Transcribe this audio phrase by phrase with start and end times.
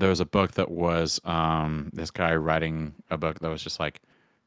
[0.00, 3.80] there was a book that was um, this guy writing a book that was just
[3.80, 4.00] like,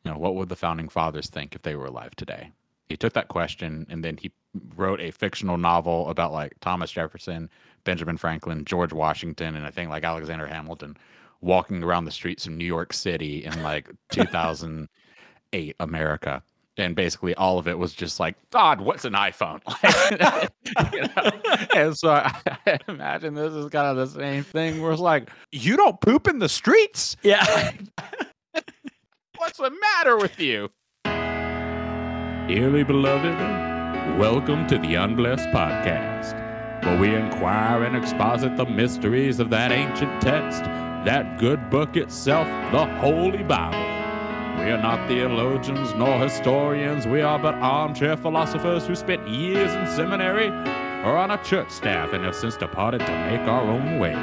[0.04, 2.52] you know, what would the founding fathers think if they were alive today?
[2.90, 4.32] He took that question and then he
[4.76, 7.50] wrote a fictional novel about like Thomas Jefferson,
[7.84, 10.98] Benjamin Franklin, George Washington, and I think like Alexander Hamilton
[11.42, 16.44] walking around the streets of New York City in like 2008 America
[16.78, 19.62] and basically all of it was just like, God, what's an iPhone?
[20.94, 21.70] you know?
[21.76, 25.30] And so I, I, imagine this is kind of the same thing where it's like,
[25.52, 27.16] you don't poop in the streets?
[27.22, 27.72] Yeah.
[29.38, 30.70] what's the matter with you?
[32.48, 33.40] Dearly beloved,
[34.20, 36.34] welcome to the Unblessed Podcast,
[36.84, 40.64] where we inquire and exposit the mysteries of that ancient text,
[41.06, 43.93] that good book itself, the Holy Bible.
[44.64, 47.06] We are not theologians nor historians.
[47.06, 50.48] We are but armchair philosophers who spent years in seminary
[51.04, 54.16] or on a church staff and have since departed to make our own way.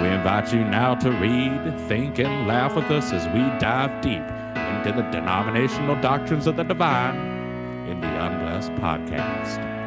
[0.00, 4.22] We invite you now to read, think, and laugh with us as we dive deep
[4.22, 7.16] into the denominational doctrines of the divine
[7.86, 9.77] in the Unblessed Podcast.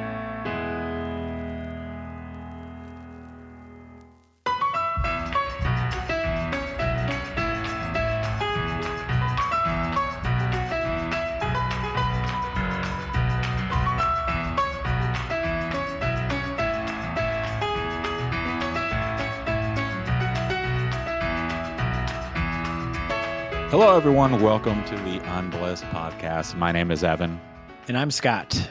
[23.71, 24.41] Hello, everyone.
[24.41, 26.57] Welcome to the Unblessed Podcast.
[26.57, 27.39] My name is Evan.
[27.87, 28.69] And I'm Scott.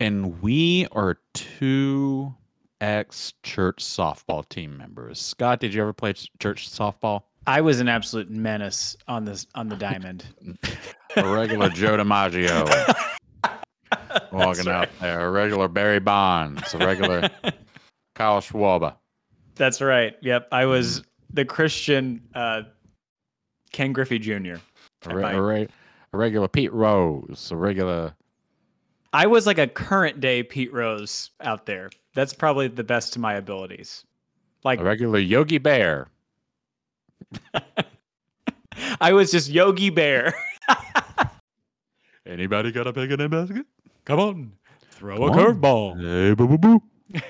[0.00, 2.34] And we are two
[2.80, 5.20] ex church softball team members.
[5.20, 7.24] Scott, did you ever play church softball?
[7.46, 10.24] I was an absolute menace on this on the diamond.
[11.16, 12.94] a regular Joe DiMaggio
[14.32, 14.68] walking right.
[14.68, 15.26] out there.
[15.26, 16.72] A regular Barry Bonds.
[16.72, 17.28] A regular
[18.14, 18.94] Kyle Schwarber.
[19.56, 20.14] That's right.
[20.22, 20.48] Yep.
[20.50, 22.62] I was the Christian uh,
[23.72, 24.56] Ken Griffey Jr.
[25.06, 25.68] A, re- a, re-
[26.12, 28.14] a regular Pete Rose, a regular.
[29.12, 31.90] I was like a current day Pete Rose out there.
[32.14, 34.04] That's probably the best to my abilities.
[34.64, 36.08] Like a regular Yogi Bear.
[39.00, 40.34] I was just Yogi Bear.
[42.26, 43.66] Anybody got a pick in basket?
[44.04, 44.52] Come on,
[44.90, 46.00] throw Come a curveball.
[46.00, 46.82] Hey, boo boo boo.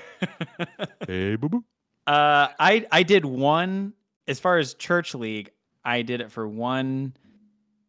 [1.07, 1.63] hey, boo boo.
[2.05, 3.93] Uh, I I did one
[4.27, 5.51] as far as church league.
[5.85, 7.13] I did it for one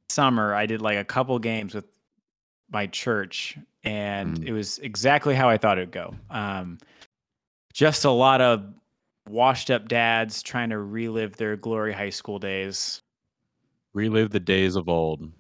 [0.09, 0.55] summer.
[0.55, 1.85] I did like a couple games with
[2.71, 4.47] my church, and mm.
[4.47, 6.15] it was exactly how I thought it would go.
[6.31, 6.79] Um,
[7.73, 8.65] just a lot of
[9.29, 13.01] washed up dads trying to relive their glory high school days.
[13.93, 15.31] Relive the days of old.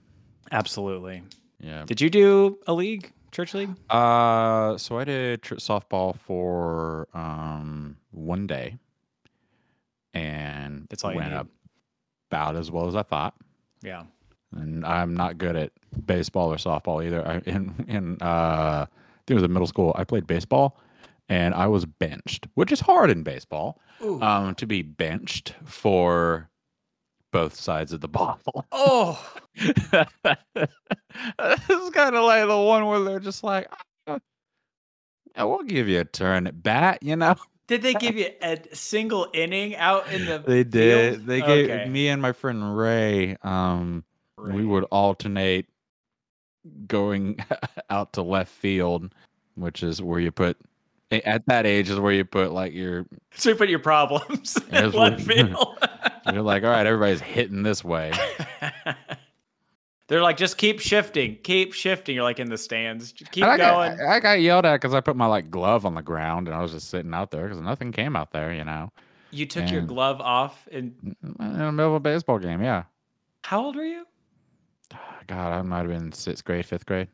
[0.53, 1.23] Absolutely.
[1.61, 1.85] Yeah.
[1.87, 3.75] Did you do a league, church league?
[3.91, 8.77] Uh, so I did tr- softball for um one day,
[10.13, 11.49] and it's all went up
[12.34, 13.34] about as well as I thought.
[13.83, 14.05] Yeah.
[14.53, 15.72] And I'm not good at
[16.06, 17.27] baseball or softball either.
[17.27, 18.89] I, in in uh, I
[19.27, 19.95] think it was in middle school.
[19.97, 20.81] I played baseball,
[21.28, 23.81] and I was benched, which is hard in baseball.
[24.21, 26.50] Um, to be benched for
[27.33, 28.39] both sides of the ball.
[28.71, 29.77] Oh, this
[31.71, 33.67] is kind of like the one where they're just like,
[34.06, 34.19] oh,
[35.34, 37.37] yeah, "We'll give you a turn at bat," you know.
[37.67, 40.39] Did they give you a single inning out in the?
[40.39, 41.15] They did.
[41.15, 41.27] Field?
[41.27, 41.89] They gave okay.
[41.89, 43.37] me and my friend Ray.
[43.43, 44.05] Um,
[44.37, 44.55] Ray.
[44.55, 45.67] we would alternate
[46.87, 47.39] going
[47.91, 49.13] out to left field,
[49.55, 50.57] which is where you put.
[51.11, 53.07] At that age is where you put like your.
[53.37, 55.79] So you put your problems in left field.
[56.33, 58.13] you're like, all right, everybody's hitting this way.
[60.07, 62.15] They're like, just keep shifting, keep shifting.
[62.15, 63.97] You're like in the stands, keep I going.
[63.97, 66.55] Got, I got yelled at because I put my like glove on the ground and
[66.55, 68.93] I was just sitting out there because nothing came out there, you know.
[69.31, 72.39] You took and your glove off in mm, mm, in the middle of a baseball
[72.39, 72.63] game.
[72.63, 72.85] Yeah.
[73.43, 74.05] How old were you?
[75.27, 77.09] God, I might have been sixth grade, fifth grade.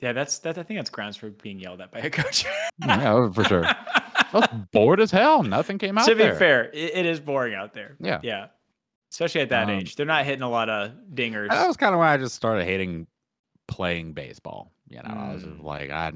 [0.00, 0.58] Yeah, that's that.
[0.58, 2.44] I think that's grounds for being yelled at by a coach.
[2.84, 3.64] yeah, oh, for sure.
[3.64, 5.42] I was bored as hell.
[5.42, 6.06] Nothing came out.
[6.06, 6.34] To be there.
[6.34, 7.96] fair, it, it is boring out there.
[7.98, 8.48] Yeah, yeah
[9.12, 9.94] especially at that um, age.
[9.94, 11.48] They're not hitting a lot of dingers.
[11.50, 13.06] That was kind of why I just started hating
[13.68, 14.72] playing baseball.
[14.88, 15.30] You know, mm.
[15.30, 15.62] I was mm.
[15.62, 16.12] like, I,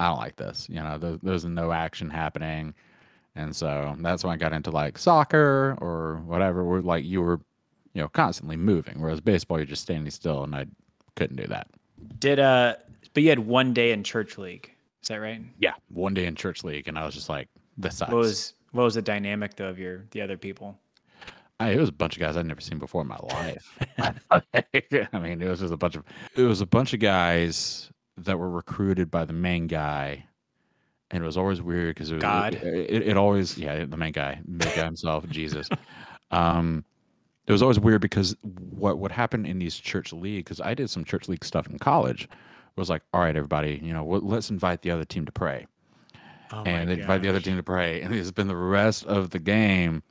[0.00, 0.66] I don't like this.
[0.68, 2.74] You know, there's, there's no action happening,
[3.34, 6.64] and so that's when I got into like soccer or whatever.
[6.64, 7.40] Where like you were,
[7.94, 10.66] you know, constantly moving, whereas baseball you're just standing still, and I
[11.14, 11.68] couldn't do that.
[12.18, 12.74] Did uh,
[13.14, 14.70] but you had one day in church league.
[15.02, 15.40] Is that right?
[15.60, 18.10] Yeah, one day in church league, and I was just like, this sucks.
[18.10, 20.78] What was what was the dynamic though of your the other people?
[21.58, 23.78] I, it was a bunch of guys I'd never seen before in my life.
[25.12, 26.04] I mean, it was just a bunch of
[26.34, 30.24] it was a bunch of guys that were recruited by the main guy,
[31.10, 32.54] and it was always weird because it was God.
[32.54, 35.68] It, it, it always yeah the main guy, the guy himself, Jesus.
[36.30, 36.84] Um,
[37.46, 40.90] it was always weird because what would happen in these church league because I did
[40.90, 42.28] some church league stuff in college
[42.74, 45.66] was like, all right, everybody, you know, well, let's invite the other team to pray,
[46.52, 49.30] Oh and they invite the other team to pray, and it's been the rest of
[49.30, 50.02] the game.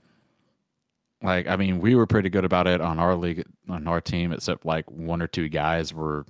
[1.25, 4.31] Like, I mean, we were pretty good about it on our league, on our team,
[4.31, 6.25] except like one or two guys were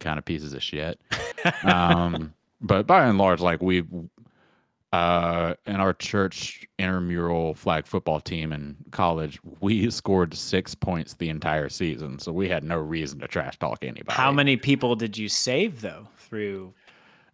[0.00, 1.00] kind of pieces of shit.
[1.62, 3.84] um, but by and large, like we,
[4.92, 11.28] uh, in our church intramural flag football team in college, we scored six points the
[11.28, 14.16] entire season, so we had no reason to trash talk anybody.
[14.16, 16.74] How many people did you save though through?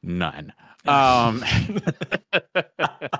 [0.02, 0.52] None.
[0.86, 1.44] Um,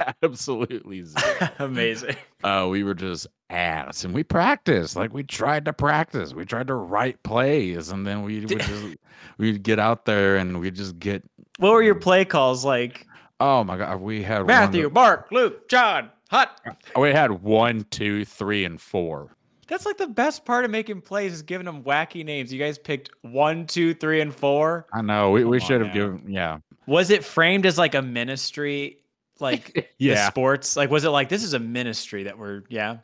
[0.22, 1.48] absolutely zero.
[1.58, 2.16] Amazing.
[2.42, 4.96] Uh, we were just ass, and we practiced.
[4.96, 6.34] Like we tried to practice.
[6.34, 8.96] We tried to write plays, and then we would just
[9.38, 11.22] we'd get out there and we'd just get.
[11.58, 13.06] What were your play calls like?
[13.40, 16.50] Oh my god, we had Matthew, Mark, Luke, John, Hut.
[16.64, 19.34] that- we had one, two, three, and four.
[19.68, 22.52] That's like the best part of making plays is giving them wacky names.
[22.52, 24.86] You guys picked one, two, three, and four.
[24.92, 28.02] I know we, we Come should have given yeah Was it framed as like a
[28.02, 28.98] ministry,
[29.40, 30.76] like the yeah sports?
[30.76, 32.98] Like, was it like this is a ministry that we're yeah?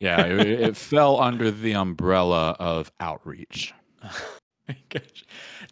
[0.00, 3.74] yeah it, it fell under the umbrella of outreach.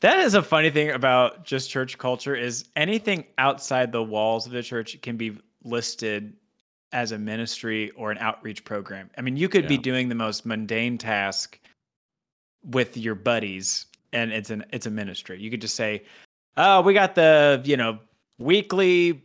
[0.01, 4.53] That is a funny thing about just church culture is anything outside the walls of
[4.53, 6.37] the church can be listed
[6.93, 9.09] as a ministry or an outreach program.
[9.17, 11.59] I mean, you could be doing the most mundane task
[12.63, 15.41] with your buddies and it's an it's a ministry.
[15.41, 16.05] You could just say,
[16.57, 17.99] "Oh, we got the, you know,
[18.39, 19.23] weekly,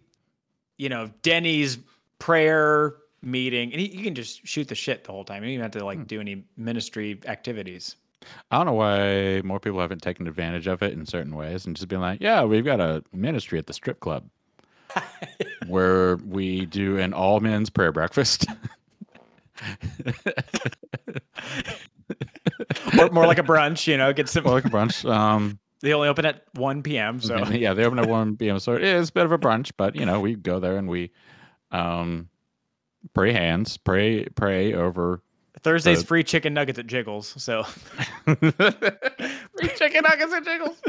[0.80, 1.78] you know, Denny's
[2.18, 5.44] prayer meeting." And you you can just shoot the shit the whole time.
[5.44, 6.04] You don't even have to like Hmm.
[6.06, 7.96] do any ministry activities.
[8.52, 11.76] I don't know why more people haven't taken advantage of it in certain ways and
[11.76, 14.26] just been like, yeah, we've got a ministry at the strip club
[15.68, 18.46] where we do an all men's prayer breakfast.
[23.00, 24.44] or more like a brunch, you know, get some.
[24.44, 25.10] Well, like a brunch.
[25.10, 27.22] Um, They only open at 1 p.m.
[27.22, 28.60] So yeah, they open at one p.m.
[28.60, 30.90] So it is a bit of a brunch, but you know, we go there and
[30.90, 31.12] we
[31.72, 32.28] um,
[33.14, 35.22] pray hands, pray, pray over.
[35.62, 37.34] Thursday's Uh, free chicken nuggets at Jiggles.
[37.42, 37.64] So
[38.24, 40.82] free chicken nuggets and jiggles.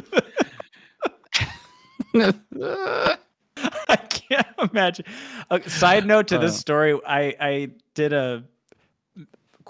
[3.88, 5.04] I can't imagine.
[5.50, 6.56] A side note to this Uh.
[6.58, 8.44] story, I I did a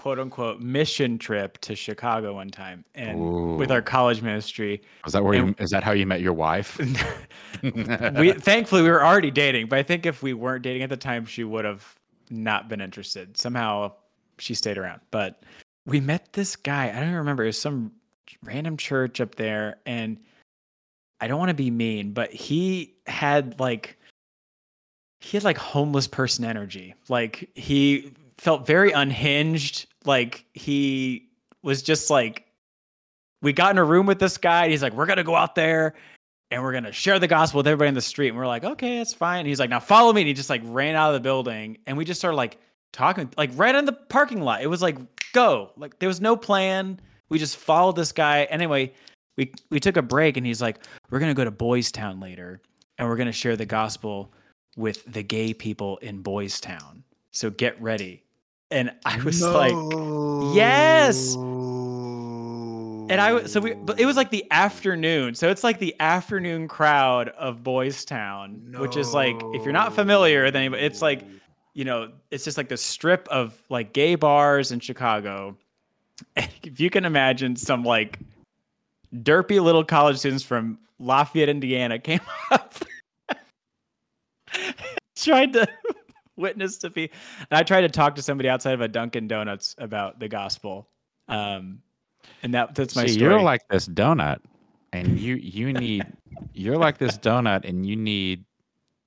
[0.01, 5.23] quote unquote mission trip to Chicago one time, and with our college ministry, is that
[5.23, 5.55] where you?
[5.59, 6.79] Is that how you met your wife?
[7.61, 10.97] we thankfully we were already dating, but I think if we weren't dating at the
[10.97, 11.99] time, she would have
[12.31, 13.37] not been interested.
[13.37, 13.93] Somehow
[14.39, 15.01] she stayed around.
[15.11, 15.43] But
[15.85, 16.89] we met this guy.
[16.89, 17.43] I don't even remember.
[17.43, 17.91] It was some
[18.43, 20.17] random church up there, and
[21.19, 23.99] I don't want to be mean, but he had like
[25.19, 26.95] he had like homeless person energy.
[27.07, 29.85] Like he felt very unhinged.
[30.05, 31.29] Like he
[31.63, 32.45] was just like
[33.41, 34.69] we got in a room with this guy.
[34.69, 35.95] He's like, we're gonna go out there
[36.51, 38.29] and we're gonna share the gospel with everybody in the street.
[38.29, 39.39] And we're like, okay, that's fine.
[39.39, 40.21] And he's like, now follow me.
[40.21, 42.57] And he just like ran out of the building, and we just started like
[42.91, 44.61] talking, like right in the parking lot.
[44.61, 44.97] It was like
[45.33, 46.99] go, like there was no plan.
[47.29, 48.43] We just followed this guy.
[48.45, 48.93] Anyway,
[49.37, 52.61] we we took a break, and he's like, we're gonna go to Boys Town later,
[52.97, 54.33] and we're gonna share the gospel
[54.75, 57.03] with the gay people in Boys Town.
[57.31, 58.23] So get ready.
[58.71, 59.73] And I was like,
[60.55, 61.35] yes.
[61.35, 65.35] And I so we but it was like the afternoon.
[65.35, 69.93] So it's like the afternoon crowd of Boys Town, which is like if you're not
[69.93, 71.23] familiar, then it's like
[71.73, 75.57] you know, it's just like the strip of like gay bars in Chicago.
[76.35, 78.19] And if you can imagine some like
[79.11, 82.19] derpy little college students from Lafayette, Indiana came
[82.51, 82.75] up
[85.15, 85.67] tried to
[86.41, 87.03] witness to be
[87.39, 90.89] and I tried to talk to somebody outside of a Dunkin' Donuts about the gospel.
[91.29, 91.79] Um
[92.43, 93.31] and that that's my See, story.
[93.31, 94.39] you're like this donut,
[94.93, 96.05] and you you need
[96.53, 98.45] you're like this donut, and you need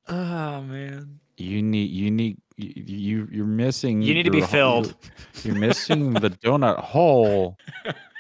[0.09, 1.21] oh man.
[1.37, 4.03] you need you need you you- you're missing.
[4.03, 4.95] You need to be filled.
[5.43, 7.57] You're, you're missing the donut hole,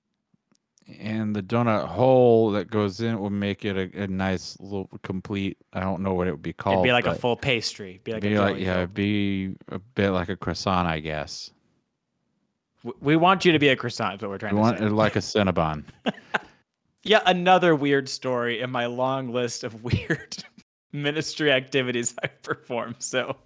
[1.00, 5.57] and the donut hole that goes in will make it a, a nice little complete.
[5.73, 6.75] I don't know what it would be called.
[6.76, 8.00] It'd be like a full pastry.
[8.05, 8.95] Be like be a like yeah, filled.
[8.95, 11.50] be a bit like a croissant, I guess.
[12.85, 14.17] W- We want you to be a croissant.
[14.17, 14.87] Is what we're trying You to want say.
[14.87, 15.85] it like a Cinnabon.
[17.07, 20.43] Yeah, another weird story in my long list of weird
[20.95, 22.95] ministry activities I perform.
[22.99, 23.37] So,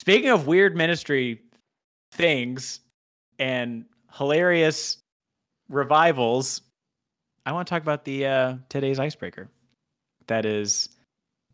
[0.00, 1.40] speaking of weird ministry
[2.12, 2.80] things
[3.38, 4.98] and hilarious
[5.70, 6.60] revivals,
[7.46, 9.48] I want to talk about the uh, today's icebreaker.
[10.26, 10.88] That is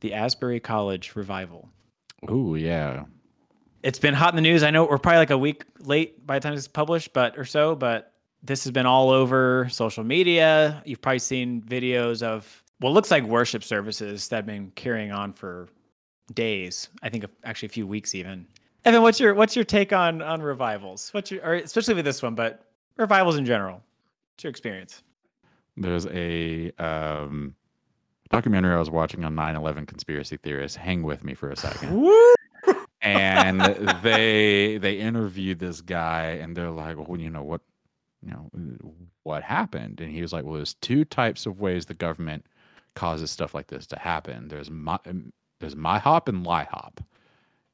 [0.01, 1.69] the Asbury College revival.
[2.31, 3.05] Ooh, yeah.
[3.83, 4.63] It's been hot in the news.
[4.63, 7.45] I know we're probably like a week late by the time it's published, but or
[7.45, 10.83] so, but this has been all over social media.
[10.87, 15.33] You've probably seen videos of what looks like worship services that have been carrying on
[15.35, 15.69] for
[16.33, 16.89] days.
[17.03, 18.47] I think actually a few weeks even.
[18.87, 21.11] Evan, what's your what's your take on on revivals?
[21.13, 22.65] What's your or especially with this one, but
[22.97, 23.83] revivals in general?
[24.35, 25.03] What's your experience?
[25.77, 27.55] There's a um,
[28.31, 30.77] documentary I was watching on 9/11 conspiracy theorists.
[30.77, 32.11] Hang with me for a second.
[33.05, 33.61] And
[34.03, 37.63] they they interviewed this guy, and they're like, "Well, you know what,
[38.25, 38.49] you know,
[39.25, 42.47] what happened?" And he was like, "Well, there's two types of ways the government
[42.95, 44.47] causes stuff like this to happen.
[44.47, 45.01] There's my
[45.59, 47.05] there's my hop and LIHOP."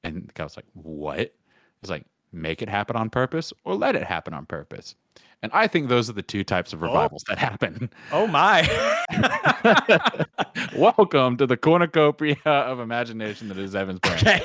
[0.03, 1.35] And the guy was like, "What?"
[1.83, 4.95] He's like, "Make it happen on purpose or let it happen on purpose."
[5.41, 6.87] And I think those are the two types of Oh.
[6.89, 7.91] revivals that happen.
[8.11, 8.63] Oh my.
[10.77, 14.17] Welcome to the cornucopia of imagination that is Evan's brain.
[14.17, 14.41] okay.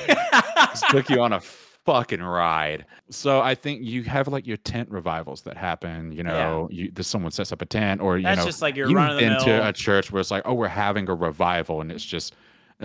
[0.57, 2.85] Just took you on a fucking ride.
[3.09, 6.11] So I think you have like your tent revivals that happen.
[6.11, 8.75] You know, you there's someone sets up a tent, or you That's know, just like
[8.75, 9.65] you've run of the been to mill.
[9.67, 12.35] a church where it's like, oh, we're having a revival, and it's just.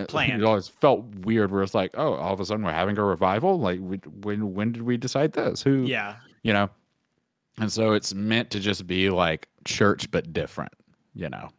[0.01, 0.41] Uh, Planned.
[0.41, 3.03] It always felt weird where it's like, oh, all of a sudden we're having a
[3.03, 3.59] revival.
[3.59, 3.79] Like,
[4.21, 5.61] when when did we decide this?
[5.61, 5.83] Who?
[5.83, 6.15] Yeah.
[6.43, 6.69] You know,
[7.59, 10.71] and so it's meant to just be like church but different.
[11.13, 11.49] You know,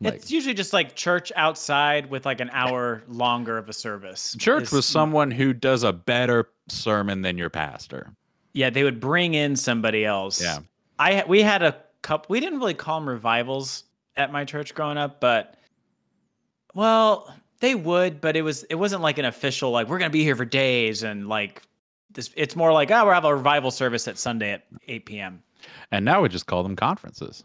[0.00, 4.34] like it's usually just like church outside with like an hour longer of a service.
[4.38, 8.12] church is- was someone who does a better sermon than your pastor.
[8.54, 10.40] Yeah, they would bring in somebody else.
[10.42, 10.60] Yeah.
[10.98, 12.32] I we had a couple.
[12.32, 13.84] We didn't really call them revivals
[14.16, 15.54] at my church growing up, but
[16.74, 20.22] well, they would, but it was it wasn't like an official like we're gonna be
[20.24, 21.62] here for days and like
[22.12, 22.30] this.
[22.36, 25.42] It's more like oh, we'll have a revival service at Sunday at eight p.m.
[25.90, 27.44] and now we just call them conferences.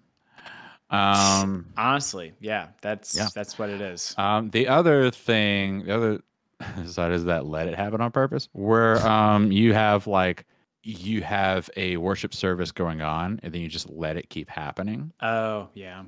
[0.90, 3.28] Um, Honestly, yeah, that's Yeah.
[3.34, 4.14] that's what it is.
[4.18, 6.22] um, the other thing, the other
[6.86, 10.46] side is that let it happen on purpose, where um, you have like
[10.84, 15.12] you have a worship service going on, and then you just let it keep happening.
[15.22, 16.04] Oh yeah,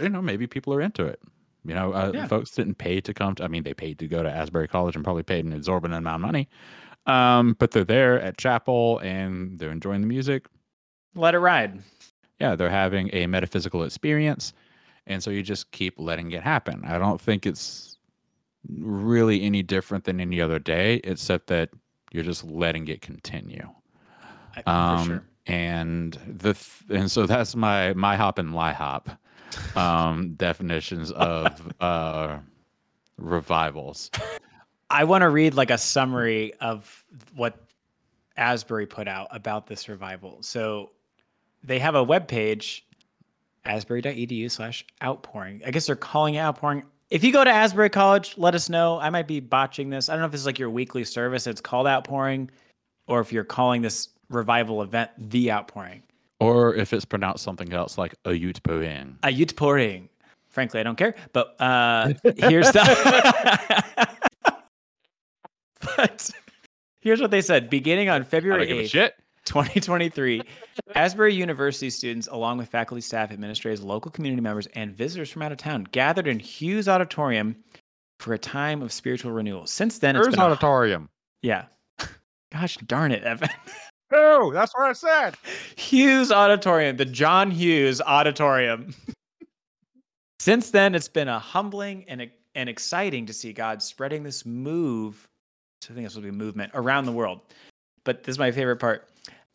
[0.00, 1.20] You know, maybe people are into it.
[1.64, 2.26] You know, uh, Yeah.
[2.26, 3.34] folks didn't pay to come.
[3.36, 5.98] To, I mean, they paid to go to Asbury College and probably paid an exorbitant
[5.98, 6.48] amount of money.
[7.06, 10.46] Um, but they're there at chapel and they're enjoying the music.
[11.14, 11.80] let it ride.
[12.40, 14.52] yeah, they're having a metaphysical experience.
[15.06, 16.82] And so you just keep letting it happen.
[16.84, 17.98] I don't think it's
[18.68, 21.70] really any different than any other day, except that
[22.12, 23.68] you're just letting it continue.
[24.56, 25.24] I- Um, for sure.
[25.46, 29.16] And the th- and so that's my MIHOP and LIHOP
[29.76, 32.38] um, definitions of uh,
[33.16, 34.10] revivals.
[34.90, 37.04] I want to read like a summary of
[37.34, 37.58] what
[38.36, 40.38] Asbury put out about this revival.
[40.42, 40.90] So
[41.62, 42.82] they have a webpage,
[43.64, 45.62] asbury.edu slash outpouring.
[45.66, 46.84] I guess they're calling it outpouring.
[47.10, 48.98] If you go to Asbury College, let us know.
[48.98, 50.08] I might be botching this.
[50.08, 51.46] I don't know if is like your weekly service.
[51.46, 52.50] It's called outpouring,
[53.06, 56.02] or if you're calling this revival event the outpouring.
[56.42, 59.16] Or if it's pronounced something else like a Ute Poing.
[59.24, 60.08] A outpouring.
[60.48, 61.14] Frankly, I don't care.
[61.32, 64.08] But uh, here's the.
[65.96, 66.30] but
[67.00, 67.70] here's what they said.
[67.70, 69.10] Beginning on February don't give a 8th,
[69.44, 70.42] 2023,
[70.94, 75.52] Asbury University students, along with faculty, staff, administrators, local community members, and visitors from out
[75.52, 77.56] of town, gathered in Hughes Auditorium
[78.20, 79.66] for a time of spiritual renewal.
[79.66, 81.08] Since then, it's There's been a- auditorium.
[81.42, 81.64] yeah.
[82.52, 83.48] Gosh darn it, Evan.
[84.12, 85.36] No, that's what I said.
[85.76, 88.94] Hughes Auditorium, the John Hughes Auditorium.
[90.38, 95.26] Since then, it's been a humbling and and exciting to see God spreading this move.
[95.80, 97.40] So I think this will be movement around the world.
[98.04, 99.08] But this is my favorite part.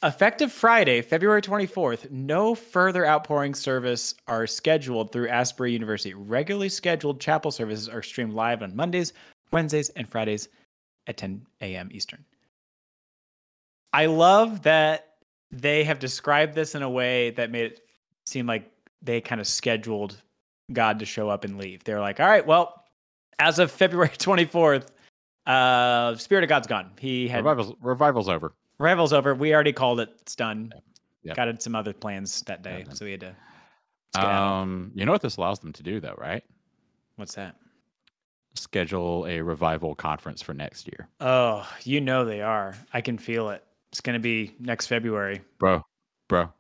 [0.04, 6.14] Effective Friday, February 24th, no further outpouring service are scheduled through Asbury University.
[6.14, 9.14] Regularly scheduled chapel services are streamed live on Mondays,
[9.52, 10.50] Wednesdays, and Fridays
[11.08, 11.90] at 10 a.m.
[11.92, 12.24] Eastern.
[13.94, 15.16] I love that
[15.52, 17.80] they have described this in a way that made it
[18.26, 18.70] seem like
[19.02, 20.22] they kind of scheduled
[20.74, 21.84] God to show up and leave.
[21.84, 22.84] They're like, all right, well,
[23.40, 24.88] as of February 24th,
[25.46, 26.92] uh, Spirit of God's gone.
[27.00, 28.54] He had Revival's, revival's over.
[28.80, 29.34] Revival's over.
[29.34, 30.10] We already called it.
[30.22, 30.74] It's done.
[31.24, 31.34] Yeah.
[31.34, 32.96] Got in some other plans that day, done.
[32.96, 33.28] so we had to.
[33.28, 33.36] let's
[34.16, 34.62] get out.
[34.62, 36.44] Um, you know what this allows them to do, though, right?
[37.16, 37.56] What's that?
[38.56, 42.76] Schedule a revival conference for next year, Oh, you know they are.
[42.94, 43.64] I can feel it.
[43.98, 45.42] It's gonna be next February.
[45.58, 45.82] bro,
[46.30, 46.54] bro,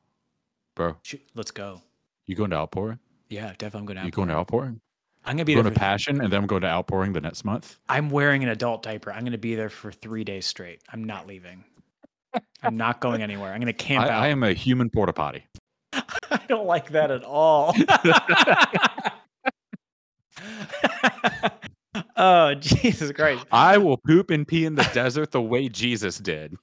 [0.75, 0.96] bro.
[1.03, 1.84] Shoot, let's go.
[2.25, 2.98] You going to outpouring?
[3.29, 3.77] Yeah, definitely.
[3.82, 4.06] I'm going to.
[4.06, 4.82] You going to outpouring?
[5.24, 5.74] I'm gonna be Going there.
[5.74, 7.77] to passion, and then I'm going to outpouring the next month.
[7.88, 9.13] I'm wearing an adult diaper.
[9.13, 10.82] I'm gonna be there for three days straight.
[10.91, 11.63] I'm not leaving.
[12.63, 13.53] I'm not going anywhere.
[13.53, 14.24] I'm gonna camp I, out.
[14.24, 15.46] I am a human porta potty.
[15.94, 17.75] I don't like that at all.
[22.15, 23.46] Oh Jesus Christ!
[23.51, 26.56] I will poop and pee in the desert the way Jesus did.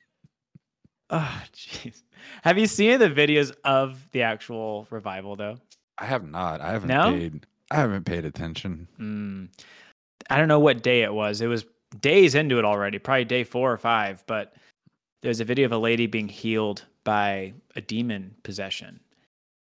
[1.17, 2.03] Oh jeez.
[2.43, 5.59] Have you seen the videos of the actual revival though?
[5.97, 6.61] I have not.
[6.61, 7.13] I haven't No?
[7.13, 7.47] paid.
[7.71, 8.89] I haven't paid attention.
[9.01, 9.49] Mm.
[10.29, 11.41] I don't know what day it was.
[11.41, 11.65] It was
[12.01, 14.25] days into it already, probably day four or five.
[14.27, 14.55] But
[15.23, 18.99] there's a video of a lady being healed by a demon possession,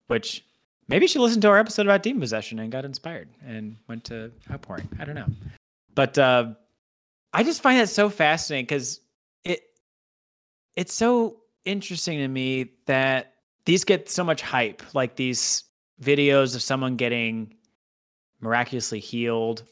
[0.09, 0.45] which
[0.89, 4.33] maybe she listened to our episode about demon possession and got inspired and went to
[4.51, 4.89] outpouring.
[4.99, 5.29] I don't know.
[5.95, 6.55] But uh,
[7.33, 9.01] I just find that so fascinating because
[9.45, 9.63] it
[10.77, 15.65] it's so interesting to me that these get so much hype, like these
[16.01, 17.55] videos of someone getting
[18.41, 19.65] miraculously healed.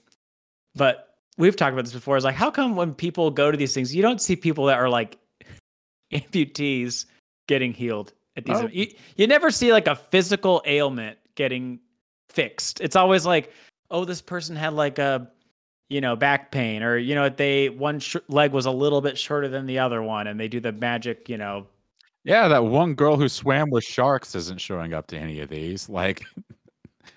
[0.74, 2.16] But we've talked about this before.
[2.16, 4.78] Is like, how come when people go to these things, you don't see people that
[4.78, 5.18] are like
[6.12, 7.06] amputees
[7.46, 8.56] getting healed at these?
[8.56, 8.68] Oh.
[8.72, 11.78] You, you never see like a physical ailment getting
[12.28, 12.80] fixed.
[12.80, 13.52] It's always like,
[13.90, 15.30] oh, this person had like a,
[15.88, 19.18] you know, back pain, or you know, they one sh- leg was a little bit
[19.18, 21.66] shorter than the other one, and they do the magic, you know,
[22.24, 25.88] Yeah, that one girl who swam with sharks isn't showing up to any of these.
[25.88, 26.22] Like,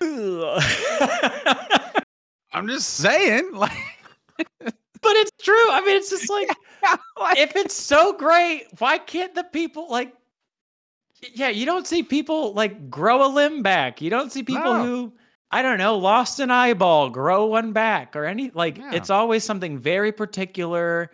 [2.52, 3.50] I'm just saying.
[3.58, 3.72] Like,
[5.00, 5.70] But it's true.
[5.70, 6.48] I mean, it's just like
[7.18, 10.12] like if it's so great, why can't the people like?
[11.34, 14.00] Yeah, you don't see people like grow a limb back.
[14.00, 14.84] You don't see people No.
[14.84, 15.12] who
[15.50, 18.78] I don't know lost an eyeball grow one back or any like.
[18.78, 18.92] Yeah.
[18.92, 21.10] It's always something very particular,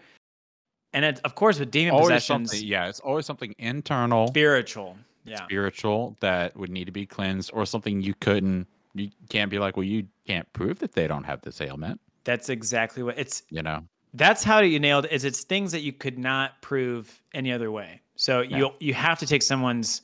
[0.93, 2.67] and it, of course with demon always possessions, something.
[2.67, 4.97] Yeah, it's always something internal, spiritual.
[5.25, 8.67] Yeah, spiritual that would need to be cleansed, or something you couldn't.
[8.95, 12.01] You can't be like, well, you can't prove that they don't have this ailment.
[12.25, 13.43] that's exactly what it's.
[13.51, 13.85] You know.
[14.15, 15.13] That's how you nailed it.
[15.13, 18.01] Is it's things that you could not prove any other way.
[18.17, 20.03] So you you have to take someone's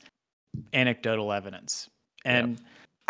[0.73, 1.89] anecdotal evidence.
[2.25, 2.61] And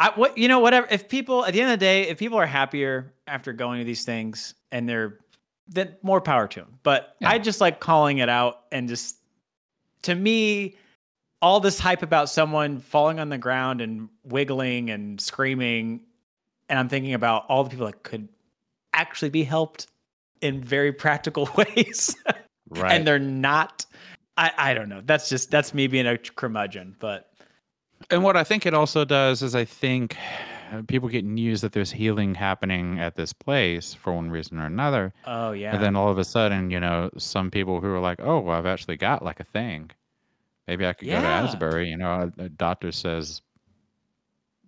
[0.00, 2.38] I what you know whatever if people at the end of the day if people
[2.38, 5.19] are happier after going to these things and they're
[5.69, 6.78] then more power to them.
[6.83, 7.30] But Yeah.
[7.30, 9.16] I just like calling it out and just
[10.02, 10.76] to me
[11.42, 16.01] all this hype about someone falling on the ground and wiggling and screaming
[16.68, 18.29] and I'm thinking about all the people that could
[18.92, 19.87] actually be helped
[20.40, 22.16] in very practical ways
[22.70, 22.92] Right.
[22.92, 23.85] and they're not
[24.37, 27.30] I, I don't know that's just that's me being a curmudgeon but
[28.09, 30.17] And what I think it also does is I think
[30.87, 35.13] people get news that there's healing happening at this place for one reason or another.
[35.27, 38.21] oh yeah And then all of a sudden, you know, some people who are like,
[38.21, 39.91] oh, well, I've actually got like a thing.
[40.67, 41.89] Maybe I could go to Asbury.
[41.91, 43.43] You know, a, a doctor says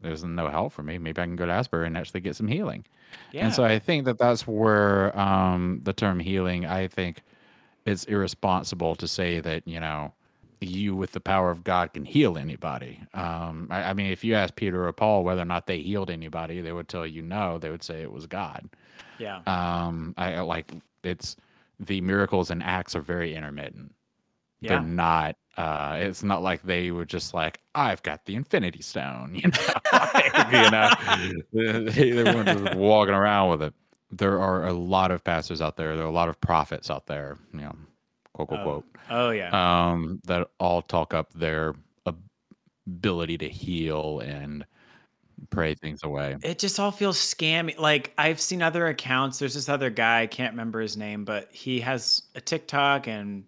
[0.01, 0.99] there's no help for me.
[0.99, 2.85] Maybe I can go to Asbury and actually get some healing.
[3.31, 7.23] yeah And so I think that that's where um, the term healing, I think
[7.87, 10.13] it's irresponsible to say that, you know,
[10.67, 13.01] you with the power of God can heal anybody.
[13.15, 16.11] Um, I, I mean, if you ask Peter or Paul whether or not they healed
[16.11, 17.59] anybody, they would tell you no.
[17.59, 18.69] They would say it was God.
[19.19, 20.73] yeah Um, I like
[21.05, 21.37] it's
[21.81, 23.95] the miracles and acts are very intermittent.
[24.67, 25.37] They're yeah not.
[25.57, 29.71] Uh, it's not like they were just like, "I've got the Infinity Stone," you know.
[30.51, 30.91] You know,
[31.53, 33.75] they, they weren't just walking around with it.
[34.11, 35.97] There are a lot of pastors out there.
[35.97, 37.39] There are a lot of prophets out there.
[37.53, 37.77] You know,
[38.33, 38.85] quote quote oh, quote.
[39.11, 39.51] oh yeah.
[39.91, 41.75] Um, that all talk up their
[42.87, 44.65] ability to heal and
[45.51, 46.37] pray things away.
[46.43, 47.79] it just all feels scammy.
[47.79, 49.39] Like i've seen other accounts.
[49.39, 53.45] There's this other guy i can't remember his name but he has a tiktok and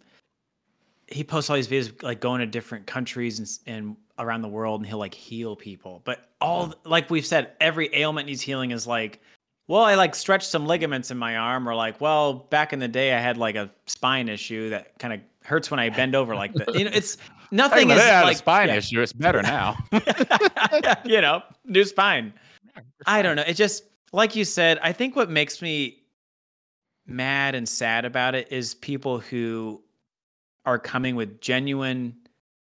[1.09, 4.81] he posts all these videos like going to different countries and, and around the world
[4.81, 6.03] and he'll like heal people.
[6.05, 9.21] But all like we've said every ailment needs healing is like
[9.69, 12.89] well i like stretched some ligaments in my arm or like well back in the
[12.89, 16.35] day i had like a spine issue that kind of hurts when i bend over
[16.35, 17.17] like that you know it's
[17.51, 18.77] nothing is had like a spine yeah.
[18.77, 19.01] issue.
[19.01, 19.77] It's better now.
[21.05, 22.33] you know new spine
[23.07, 23.45] I don't know.
[23.47, 26.03] It just like you said, I think what makes me
[27.07, 29.83] mad and sad about it is people who
[30.65, 32.17] are coming with genuine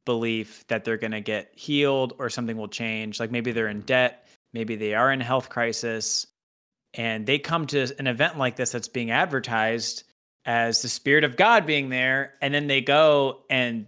[0.05, 3.19] belief that they're going to get healed or something will change.
[3.19, 6.27] Like maybe they're in debt, maybe they are in a health crisis,
[6.95, 10.05] and they come to an event like this that's being advertised
[10.45, 13.87] as the spirit of God being there, and then they go and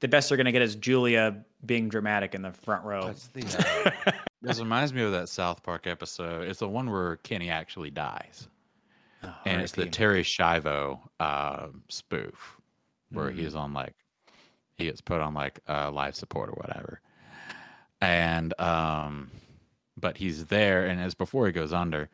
[0.00, 3.14] the best they're going to get is Julia being dramatic in the front row.
[3.32, 6.46] The, uh, this reminds me of that South Park episode.
[6.48, 8.46] It's the one where Kenny actually dies,
[9.24, 12.58] Oh, and it's the Terri Schiavo uh, spoof
[13.10, 13.34] where Mm.
[13.38, 13.94] he's on like
[14.76, 17.00] he gets put on like uh, life support or whatever,
[18.02, 19.30] and um,
[19.96, 22.10] but he's there, and as before he goes under,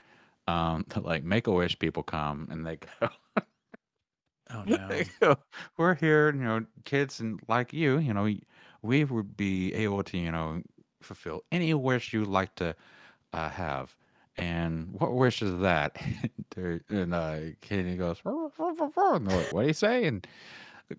[0.53, 3.09] um, like Make a Wish people come and they go.
[4.51, 4.65] Oh
[5.23, 5.37] no.
[5.77, 8.29] We're here, you know, kids and like you, you know,
[8.83, 10.63] we would be able to, you know,
[11.01, 12.75] fulfill any wish you'd like to
[13.33, 13.97] uh, have.
[14.37, 16.01] And what wish is that?
[16.55, 20.05] And uh, Kenny goes, "Rrr, rrr, rrr, rrr." and they're like, what do you say?
[20.05, 20.27] And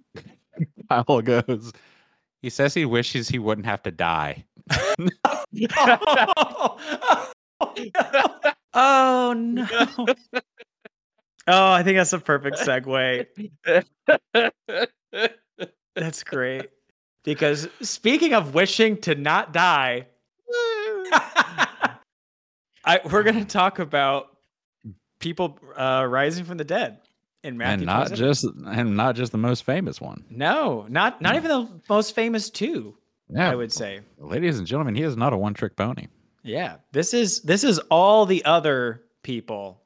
[0.90, 1.72] Kyle goes,
[2.42, 4.46] he says he wishes he wouldn't have to die.
[8.74, 9.68] Oh no.
[11.46, 13.26] Oh, I think that's a perfect segue.
[15.96, 16.70] That's great.
[17.26, 20.08] Because speaking of wishing to not die,
[22.86, 24.38] I, we're going to talk about
[25.20, 27.00] people uh, rising from the dead
[27.44, 27.74] in Matthew.
[27.74, 28.18] and not 27.
[28.18, 28.46] just
[28.78, 30.24] and not just the most famous one.
[30.30, 31.38] no, not not No.
[31.40, 32.96] even the most famous two.
[33.30, 34.00] Yeah, I would say.
[34.18, 36.08] ladies and gentlemen, he is not a one-trick pony.
[36.44, 39.82] Yeah, this is this is all the other people.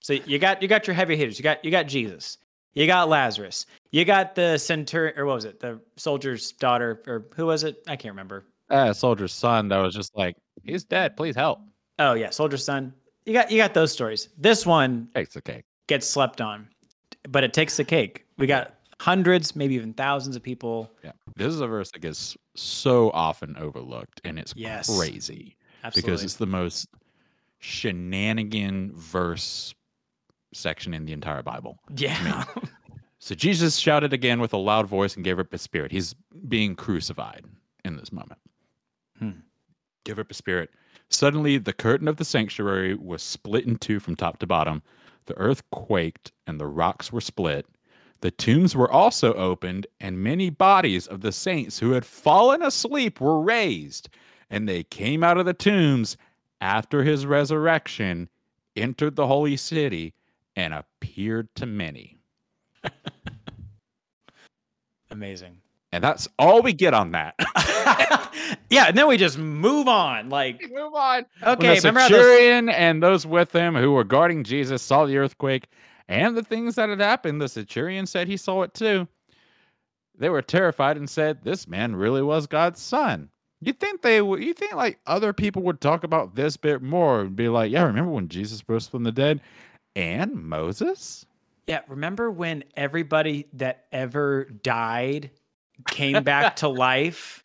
[0.00, 1.38] So you got you got your heavy hitters.
[1.38, 2.38] You got you got Jesus.
[2.74, 3.66] You got Lazarus.
[3.90, 5.60] You got the centurion, or what was it?
[5.60, 7.82] The soldier's daughter, or who was it?
[7.88, 8.44] I can't remember.
[8.68, 11.16] Uh, soldier's son that was just like, he's dead.
[11.16, 11.60] Please help.
[11.98, 12.92] Oh yeah, soldier's son.
[13.24, 14.28] You got you got those stories.
[14.38, 15.64] This one Takes the cake.
[15.88, 16.68] gets slept on,
[17.28, 18.26] but it takes the cake.
[18.38, 20.90] We got hundreds, maybe even thousands of people.
[21.02, 24.94] Yeah, this is a verse that gets so often overlooked, and it's Yes.
[24.96, 25.55] crazy
[25.86, 26.10] Absolutely.
[26.10, 26.88] because it's the most
[27.58, 29.74] shenanigan verse
[30.52, 31.78] section in the entire Bible.
[31.96, 32.44] yeah.
[33.18, 35.90] So Jesus shouted again with a loud voice and gave up his spirit.
[35.90, 36.14] He's
[36.46, 37.44] being crucified
[37.84, 38.38] in this moment.
[39.18, 39.30] Hmm.
[40.04, 40.70] Give up his spirit.
[41.08, 44.80] Suddenly, the curtain of the sanctuary was split in two from top to bottom.
[45.24, 47.66] The earth quaked and the rocks were split.
[48.20, 53.20] The tombs were also opened, and many bodies of the saints who had fallen asleep
[53.20, 54.08] were raised.
[54.50, 56.16] And they came out of the tombs
[56.60, 58.28] after his resurrection,
[58.76, 60.14] entered the holy city,
[60.54, 62.18] and appeared to many.
[65.10, 65.58] Amazing.
[65.92, 67.34] And that's all we get on that.
[68.70, 70.28] yeah, and then we just move on.
[70.28, 71.26] Like, Move on.
[71.42, 74.82] okay, when the remember how those centurion and those with him who were guarding Jesus
[74.82, 75.68] saw the earthquake
[76.08, 77.40] and the things that had happened.
[77.40, 79.08] The centurion said he saw it too.
[80.18, 84.42] They were terrified and said, "This man really was God's son." You think they would?
[84.42, 87.84] You think like other people would talk about this bit more and be like, "Yeah,
[87.84, 89.40] remember when Jesus rose from the dead
[89.94, 91.24] and Moses?"
[91.66, 95.30] Yeah, remember when everybody that ever died
[95.88, 97.42] came back to life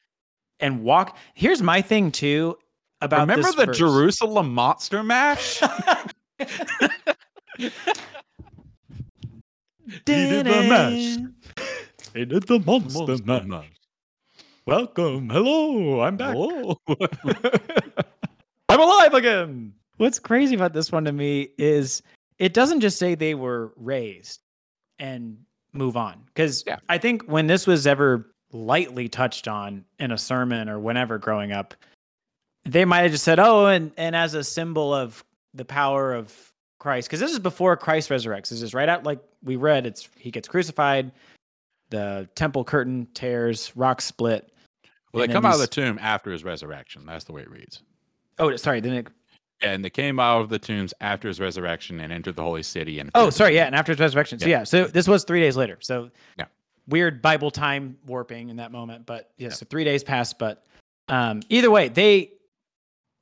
[0.59, 1.17] and walked?
[1.33, 2.57] Here's my thing too
[3.01, 3.77] about remember this the verse.
[3.77, 5.59] Jerusalem monster mash?
[10.05, 11.17] did the mash.
[12.13, 13.80] he did the monster, mash.
[14.65, 16.35] Welcome, hello, I'm back.
[18.69, 19.73] I'm alive again.
[19.97, 22.01] What's crazy about this one to me is
[22.37, 24.41] it doesn't just say they were raised
[24.99, 25.37] and
[25.73, 26.21] move on.
[26.27, 26.77] Because Yeah.
[26.89, 31.51] I think when this was ever lightly touched on in a sermon or whenever growing
[31.51, 31.73] up,
[32.63, 35.23] they might have just said, "Oh, and and as a symbol of
[35.55, 36.31] the power of
[36.79, 38.49] Christ," because this is before Christ resurrects.
[38.49, 39.87] This is right out like we read.
[39.87, 41.11] It's he gets crucified,
[41.91, 44.51] the temple curtain tears, rocks split.
[45.13, 47.05] Well, they come out of the tomb after his resurrection.
[47.05, 47.83] That's the way it reads.
[48.39, 49.07] Oh, sorry, then it
[49.61, 52.97] And they came out of the tombs after his resurrection and entered the holy city.
[52.99, 54.39] And Oh, sorry, yeah, and after his resurrection.
[54.39, 54.59] So Yeah.
[54.59, 55.77] yeah, so this was three days later.
[55.81, 56.45] So Yeah.
[56.87, 60.39] weird Bible time warping in that moment, but yeah, so three days passed.
[60.39, 60.65] But
[61.09, 62.31] um, either way, they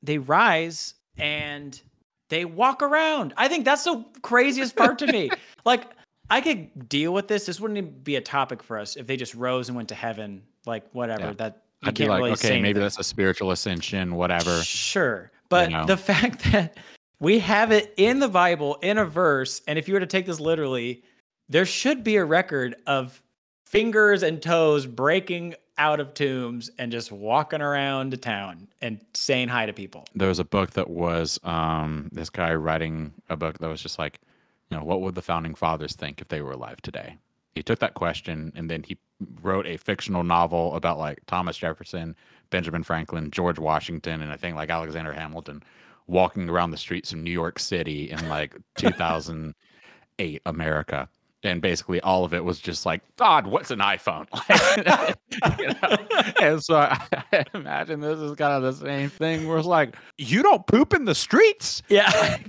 [0.01, 1.81] they rise and
[2.29, 3.33] they walk around.
[3.35, 5.31] I think that's the craziest part to me.
[5.65, 5.83] Like
[6.29, 7.45] I could deal with this.
[7.45, 9.95] This wouldn't even be a topic for us if they just rose and went to
[9.95, 10.43] heaven.
[10.65, 11.27] Like whatever.
[11.27, 11.33] Yeah.
[11.33, 12.81] That you I'd can't like, really okay, maybe anything.
[12.81, 14.61] that's a spiritual ascension, whatever.
[14.61, 15.31] Sure.
[15.49, 15.85] But know?
[15.85, 16.77] the fact that
[17.19, 20.25] we have it in the Bible in a verse, and if you were to take
[20.25, 21.03] this literally,
[21.47, 23.21] there should be a record of
[23.65, 29.47] fingers and toes breaking out of tombs and just walking around the town and saying
[29.47, 30.05] hi to people.
[30.13, 33.97] There was a book that was um, this guy writing a book that was just
[33.97, 34.19] like,
[34.69, 37.17] you know, what would the founding fathers think if they were alive today?
[37.55, 38.97] He took that question and then he
[39.41, 42.15] wrote a fictional novel about like Thomas Jefferson,
[42.51, 45.63] Benjamin Franklin, George Washington, and I think like Alexander Hamilton
[46.07, 51.09] walking around the streets of New York City in like 2008 America.
[51.41, 54.27] And basically, all of it was just like, God, what's an iPhone?
[55.57, 55.97] You know?
[56.41, 57.01] And so I,
[57.31, 60.93] I imagine this is kind of the same thing where it's like, you don't poop
[60.93, 61.81] in the streets?
[61.87, 62.39] Yeah.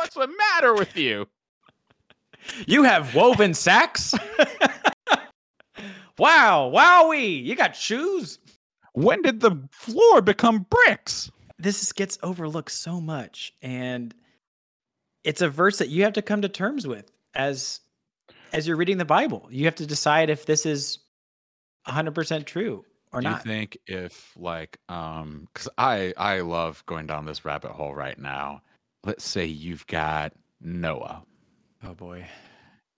[0.00, 1.26] What's the matter with you?
[2.66, 4.14] you have woven sacks?
[6.18, 6.72] wow.
[6.74, 7.44] Wowee.
[7.44, 8.38] You got shoes?
[8.94, 11.30] When did the floor become bricks?
[11.58, 14.14] this is, gets overlooked so much and
[15.24, 17.80] it's a verse that you have to come to terms with as
[18.54, 21.00] as you're reading the bible you have to decide if this is
[21.86, 22.82] 100% true
[23.12, 23.42] or Do you not?
[23.42, 28.62] think if like um cuz I I love going down this rabbit hole right now.
[29.04, 31.22] Let's say you've got Noah
[31.84, 32.26] oh boy.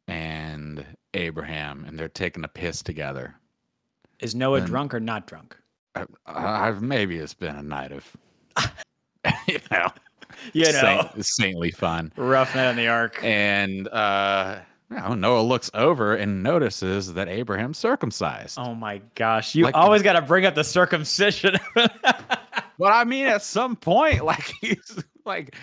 [0.08, 0.84] and
[1.14, 3.34] Abraham and they're taking a piss together.
[4.20, 5.56] Is Noah Then- drunk or not drunk?
[5.94, 8.16] I, I've maybe it's been a night of
[9.46, 9.88] you know,
[10.52, 12.12] You saint- saintly fun.
[12.16, 13.20] rough night on the ark.
[13.22, 14.58] And uh
[14.90, 18.58] you know, Noah looks over and notices that Abraham's circumcised.
[18.58, 19.54] Oh my gosh.
[19.54, 21.56] You Like- always got to bring up the circumcision.
[22.78, 25.56] But I mean, at some point, like he's like,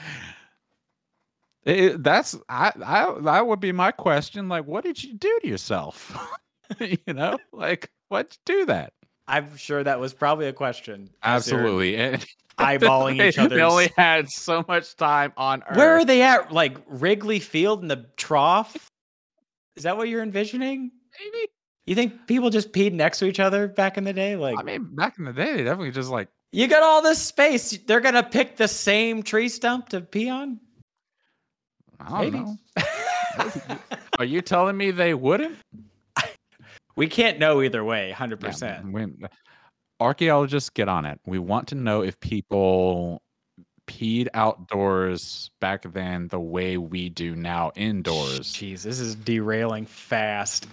[1.64, 4.50] it, that's I, I that would be my question.
[4.50, 6.18] Like, what did you do to yourself?
[6.80, 8.94] you know, like what'd you do that?
[9.28, 11.10] I'm sure that was probably a question.
[11.24, 11.96] Absolutely.
[12.58, 13.56] Eyeballing they, each other.
[13.56, 15.78] They only had so much time on Earth.
[15.78, 16.52] Where are they at?
[16.52, 18.90] Like Wrigley Field in the trough?
[19.78, 20.92] Is that what you're envisioning?
[21.24, 21.48] Maybe.
[21.86, 24.36] You think people just peed next to each other back in the day?
[24.36, 26.28] Like, I mean, back in the day, they definitely just like.
[26.52, 27.78] You got all this space.
[27.86, 30.60] They're gonna pick the same tree stump to pee on?
[32.00, 32.40] I don't Maybe.
[32.40, 33.78] know.
[34.20, 35.58] Are you telling me they wouldn't?
[36.96, 39.26] We can't know either way, hundred Yeah, percent.
[40.00, 41.20] archaeologists get on it.
[41.26, 43.22] We want to know if people
[43.88, 48.54] peed outdoors back then the way we do now indoors.
[48.54, 50.68] Jeez, this is derailing fast.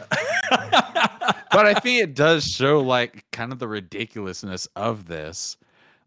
[0.51, 5.57] but I think it does show like kind of the ridiculousness of this.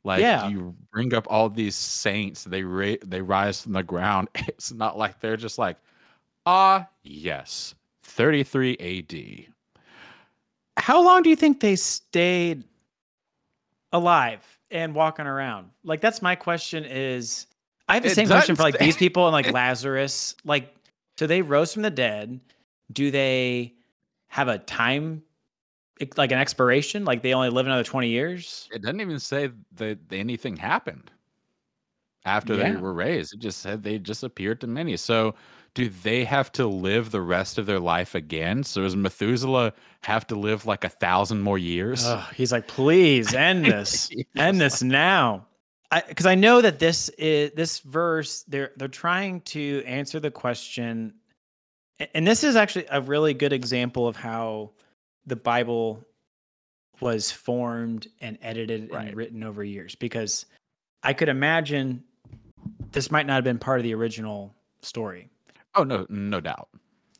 [0.04, 0.48] Like Yeah.
[0.48, 4.30] you bring up all these saints, they ra- they rise from the ground.
[4.48, 5.78] It's not like they're just like,
[6.46, 9.54] ah, yes, 33 AD.
[10.78, 12.64] How long do you think they stayed
[13.92, 15.70] alive and walking around?
[15.84, 17.48] Like that's my question is
[17.88, 20.36] I have the It same question for doesn't like say- these people and like Lazarus.
[20.46, 20.74] Like
[21.18, 22.40] so they rose from the dead.
[22.92, 23.74] Do they
[24.28, 25.24] have a time
[26.18, 27.06] like an expiration?
[27.06, 28.70] Like they only live another 20 years?
[28.72, 31.12] It doesn't even say that anything happened
[32.26, 33.34] after they were raised.
[33.34, 34.98] It just said they just appeared to many.
[34.98, 35.36] So,
[35.76, 38.64] do they have to live the rest of their life again?
[38.64, 42.08] So, does Methuselah have to live like a thousand more years?
[42.36, 44.10] He's like, please end this.
[44.36, 45.46] End this now.
[46.08, 48.44] Because I, know that this is this verse.
[48.44, 51.16] They're they're trying to answer the question,
[52.14, 54.72] and this is actually a really good example of how
[55.30, 56.06] the Bible
[57.00, 59.08] was formed and edited Right.
[59.08, 59.96] and written over years.
[59.96, 60.46] Because
[61.04, 62.04] I could imagine
[62.92, 65.30] this might not have been part of the original story.
[65.76, 66.68] Oh no, no doubt.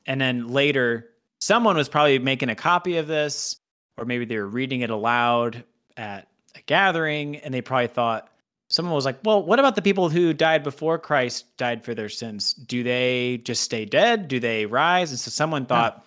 [0.06, 3.56] And then later, someone was probably making a copy of this,
[3.98, 5.63] or maybe they were reading it aloud
[5.95, 8.30] at a gathering, and they probably thought,
[8.69, 12.10] someone was like, Well, what about the people who died before Christ died for their
[12.10, 12.54] sins?
[12.54, 14.28] Do they just stay dead?
[14.28, 15.12] Do they rise?
[15.12, 16.04] And so someone thought,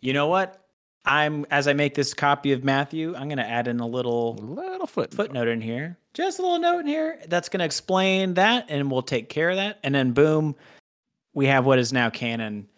[0.00, 0.61] You know what?
[1.04, 4.34] I'm, as I make this copy of Matthew, I'm going to add in a little
[4.36, 8.34] little foot footnote in here, just a little note in here that's going to explain
[8.34, 9.80] that, and we'll take care of that.
[9.82, 10.54] And then, boom,
[11.34, 12.68] we have what is now canon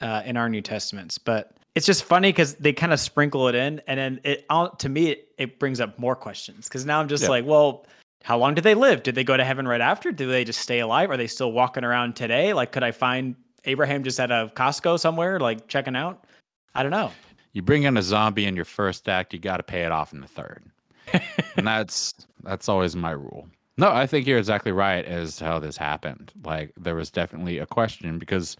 [0.00, 1.18] uh, in our New Testaments.
[1.18, 4.70] But it's just funny because they kind of sprinkle it in, and then it all
[4.76, 7.30] to me it, it brings up more questions because now I'm just Yeah.
[7.30, 7.86] like, well.
[8.24, 9.02] How long did they live?
[9.02, 10.12] Did they go to heaven right after?
[10.12, 11.10] Do they just stay alive?
[11.10, 12.52] Are they still walking around today?
[12.52, 16.24] Like, could I find Abraham just at a Costco somewhere, like checking out?
[16.72, 17.10] I don't know.
[17.52, 20.12] You bring in a zombie in your first act, you got to pay it off
[20.12, 20.64] in the third,
[21.56, 23.46] and that's that's always my rule.
[23.78, 26.32] No, I think you're exactly right as to how this happened.
[26.44, 28.56] Like there was definitely a question because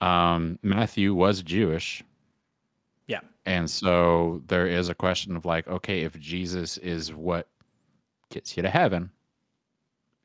[0.00, 2.02] um, Matthew was Jewish,
[3.06, 3.20] Yeah.
[3.46, 7.48] and so there is a question of like, okay, if Jesus is what
[8.30, 9.10] gets you to heaven,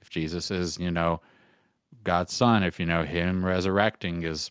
[0.01, 1.21] if Jesus is, you know,
[2.03, 4.49] God's son, if you know him resurrecting is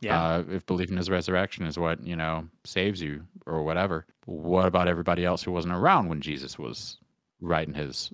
[0.00, 0.22] Yeah.
[0.22, 4.88] uh, if believing his resurrection is what you know saves you or whatever what about
[4.88, 6.96] everybody else who wasn't around when jesus was
[7.40, 8.12] writing his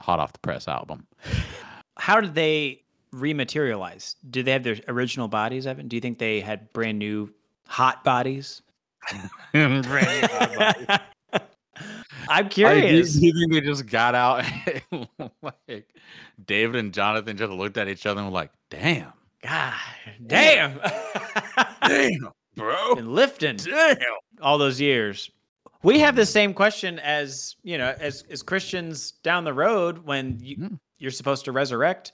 [0.00, 1.06] hot off the press album
[1.98, 2.82] how did they
[3.14, 4.14] rematerialize?
[4.30, 5.88] Did they have their original bodies, Evan?
[5.88, 7.28] Do you think they had brand new
[7.66, 8.62] hot bodies?
[9.52, 10.86] Brand new bodies.
[12.28, 13.14] I'm Like, curious.
[13.14, 14.44] do you think they just got out
[14.92, 15.08] and,
[15.42, 15.88] like
[16.46, 19.74] david and jonathan just looked at each other and were like damn God
[20.26, 20.80] damn.
[21.86, 23.96] damn bro Been lifting damn
[24.42, 25.30] all those years.
[25.82, 30.38] We have the same question as, you know, as as Christians down the road when
[30.42, 30.78] you, Mm.
[30.98, 32.12] you're supposed to resurrect.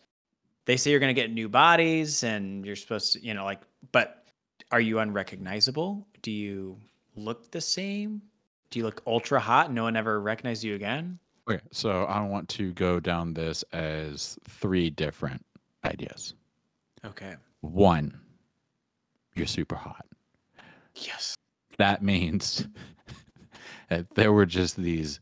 [0.67, 3.61] They say you're going to get new bodies and you're supposed to, you know, like
[3.93, 4.25] but
[4.73, 6.07] are you unrecognizable?
[6.23, 6.77] Do you
[7.17, 8.23] look the same?
[8.71, 11.19] Do you look ultra hot and no one ever recognized you again?
[11.49, 15.41] okay so i want to go down this as three different
[15.85, 16.35] ideas
[17.05, 17.35] Okay.
[17.61, 18.19] one
[19.35, 20.07] you're super hot
[20.95, 21.37] Yes.
[21.79, 22.67] that means
[23.91, 25.21] that there were just these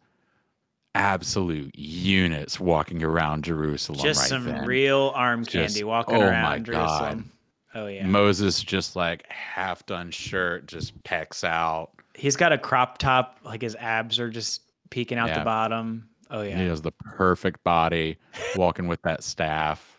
[0.94, 3.98] absolute units walking around Jerusalem.
[3.98, 4.64] Just right some then.
[4.64, 6.72] real arm Just- candy walking oh my around God.
[6.72, 7.30] Jerusalem.
[7.74, 8.06] Oh yeah.
[8.06, 11.90] Moses just like half done shirt, just pecs out.
[12.14, 15.40] He's got a crop top, like his abs are just peeking out Yeah.
[15.40, 16.08] the bottom.
[16.30, 16.56] Oh yeah.
[16.56, 18.16] He has the perfect body,
[18.54, 19.93] walking with that staff,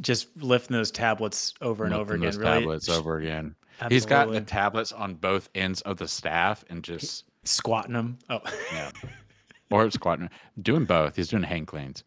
[0.00, 2.26] Just lifting those tablets over and over again.
[2.26, 3.54] those Really tablets over again.
[3.88, 8.18] He's got the tablets on both ends of the staff and just squatting them.
[8.30, 8.40] Oh.
[8.72, 8.90] yeah,
[9.70, 10.30] or squatting,
[10.62, 11.16] doing both.
[11.16, 12.04] He's doing hang cleans.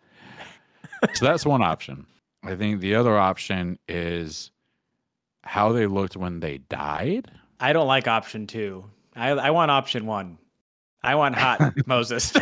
[1.14, 2.06] So that's one option.
[2.44, 4.52] I think the other option is
[5.44, 7.30] how they looked when they died.
[7.60, 8.86] I don't like option two.
[9.16, 10.38] I I want option one.
[11.04, 12.34] I want hot Moses.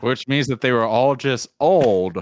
[0.00, 2.18] which means that they were all just old,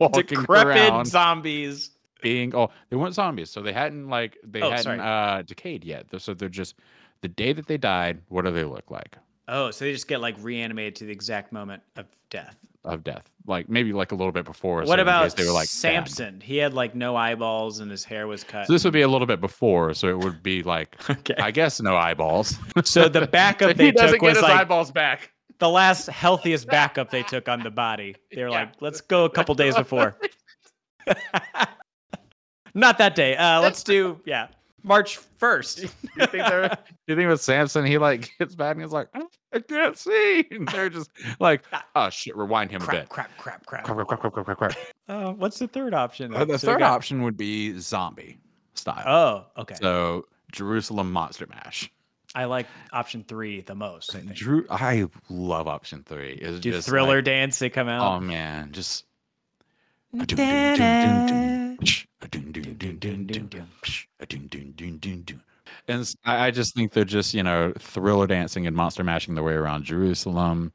[0.00, 1.90] walking Decrepit around, zombies.
[2.22, 4.98] being oh, they weren't zombies, so they hadn't like they Oh, hadn't sorry.
[5.00, 6.06] uh decayed yet.
[6.18, 6.74] So they're just
[7.22, 8.20] the day that they died.
[8.28, 9.16] What do they look like
[9.48, 12.56] Oh, so they just get like reanimated to the exact moment of death.
[12.84, 13.32] of death?
[13.46, 14.78] Like maybe like a little bit before.
[14.84, 15.68] what case about they were like bad.
[15.68, 16.40] Samson?
[16.40, 18.68] He had like no eyeballs and his hair was cut.
[18.68, 21.34] So this would be a little bit before, so it would be like okay.
[21.38, 22.56] I guess no eyeballs.
[22.84, 25.32] So the backup So they he doesn't took get was his like eyeballs back.
[25.60, 28.16] The last healthiest backup they took on the body.
[28.32, 28.60] They were Yeah.
[28.60, 30.16] like, let's go a couple days before.
[32.74, 33.36] Not that day.
[33.36, 34.46] Uh, let's do yeah,
[34.84, 35.80] March first.
[35.82, 35.88] you
[36.26, 36.68] think do
[37.08, 40.46] you think with Samson he like gets back and he's like "Oh, I can't see,
[40.52, 41.64] and they're just like
[41.96, 43.08] oh shit, rewind him a bit.
[43.08, 43.82] crap, crap, crap.
[43.84, 44.74] Crap, crap, crap, crap, crap, crap.
[45.08, 46.32] Uh, what's the third option?
[46.32, 48.38] Uh, the So third option would be zombie
[48.74, 49.02] style.
[49.56, 49.74] Oh, okay.
[49.74, 51.90] So Jerusalem Monster Mash.
[52.34, 54.14] I like option three the most.
[54.14, 54.20] I.
[54.20, 56.32] Drew, I love option three.
[56.34, 58.16] It's Do just thriller like, dance they come out.
[58.16, 59.04] oh man, just
[65.88, 69.44] and I I just think they're just you know thriller dancing and monster mashing their
[69.44, 70.72] way around Jerusalem,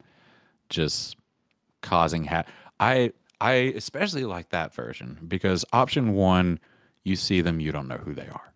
[0.70, 1.16] just
[1.82, 2.46] causing ha-
[2.80, 6.60] I I especially like that version because option one,
[7.04, 8.52] you see them, you don't know who they are.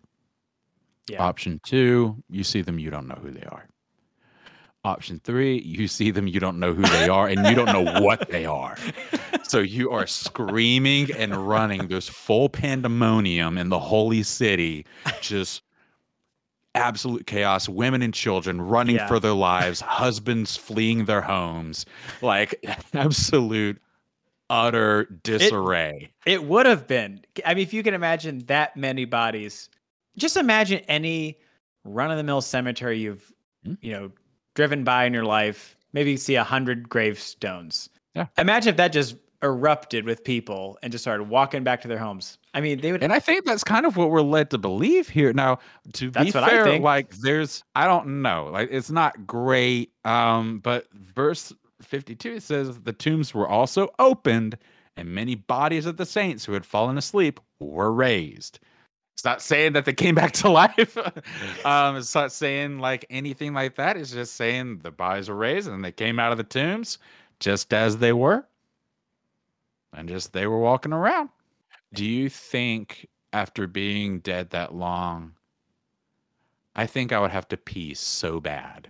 [1.10, 1.22] Yeah.
[1.22, 3.66] Option two, you see them, you don't know who they are.
[4.82, 8.00] Option three, you see them, you don't know who they are, and you don't know
[8.02, 8.76] what they are.
[9.42, 11.88] So you are screaming and running.
[11.88, 14.86] There's full pandemonium in the holy city,
[15.20, 15.62] just
[16.74, 17.68] absolute chaos.
[17.68, 19.06] Women and children running Yeah.
[19.08, 21.84] for their lives, husbands fleeing their homes,
[22.22, 23.82] like absolute
[24.48, 26.10] utter disarray.
[26.24, 27.20] It would have been.
[27.44, 29.68] I mean, if you can imagine that many bodies,
[30.20, 31.38] just imagine any
[31.84, 33.32] run of the mill cemetery you've,
[33.64, 33.74] Hmm.
[33.82, 34.10] you know,
[34.54, 35.76] driven by in your life.
[35.92, 37.88] Maybe you see a hundred gravestones.
[38.14, 38.26] Yeah.
[38.38, 42.38] Imagine if that just erupted with people and just started walking back to their homes.
[42.52, 43.02] I mean, they would.
[43.02, 45.32] And I think that's kind of what we're led to believe here.
[45.32, 45.58] Now,
[45.94, 49.92] to That's be what I fair, like there's I don't know, like it's not great.
[50.04, 51.52] Um, but verse
[51.82, 54.58] 52 says the tombs were also opened,
[54.96, 58.58] and many bodies of the saints who had fallen asleep were raised.
[59.14, 60.96] It's not saying that they came back to life.
[61.66, 63.96] um, it's not saying like anything like that.
[63.96, 66.98] It's just saying the bodies were raised and they came out of the tombs
[67.38, 68.46] just as they were.
[69.92, 71.28] And just they were walking around.
[71.92, 75.32] Do you think after being dead that long,
[76.76, 78.88] I think I would have to pee so bad.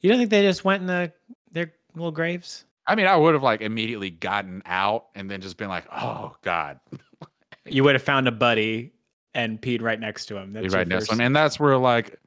[0.00, 1.12] you don't think they just went in the
[1.52, 2.64] their little graves?
[2.86, 6.34] I mean, I would have like immediately gotten out and then just been like, "Oh
[6.42, 6.80] God,"
[7.68, 8.92] You would have found a buddy
[9.34, 10.52] and peed right next to him.
[10.52, 12.18] That's your right next to him, and that's where like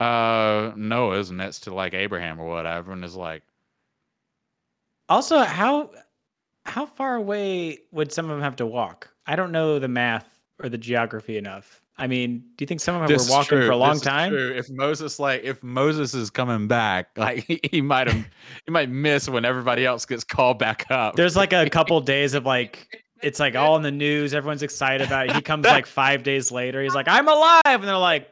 [0.00, 3.42] uh Noah's next to like Abraham or whatever, and is like,
[5.08, 5.90] Also, how
[6.64, 9.10] how far away would some of them have to walk?
[9.26, 11.80] I don't know the math or the geography enough.
[11.98, 13.94] I mean, do you think some of them This were walking true, for a long
[13.94, 14.30] this time?
[14.30, 14.52] true.
[14.54, 18.26] If Moses like if Moses is coming back, like he, he might have
[18.66, 21.16] he might miss when everybody else gets called back up.
[21.16, 24.34] There's like a couple days of like it's like all in the news.
[24.34, 25.36] Everyone's excited about it.
[25.36, 26.82] He comes like five days later.
[26.82, 28.28] He's like, "I'm alive," and they're like,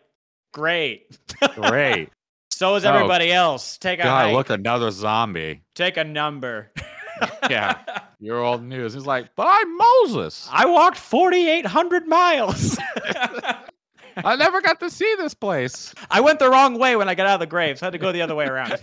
[0.52, 1.18] "Great."
[1.54, 2.10] great.
[2.50, 3.78] So is Oh, everybody else.
[3.78, 4.32] Take a God, hike.
[4.34, 5.62] look another zombie.
[5.74, 6.70] Take a number.
[7.50, 7.78] Yeah.
[8.20, 8.94] Your old news.
[8.94, 10.48] He's like, but I'm Moses.
[10.52, 12.78] I walked 4,800 miles.
[14.16, 15.94] I never got to see this place.
[16.10, 17.92] I went the wrong way when I got out of the grave, so I had
[17.92, 18.80] to go the other way around.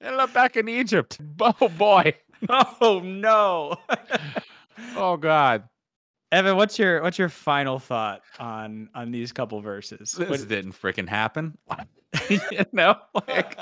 [0.00, 1.18] Ended up back in Egypt.
[1.40, 2.14] Oh boy.
[2.48, 3.76] oh no.
[4.96, 5.64] Oh God.
[6.30, 10.12] Evan, what's your what's your final thought on on these couple verses?
[10.12, 11.58] This What- didn't freaking happen.
[12.30, 12.38] you
[12.72, 13.58] know, like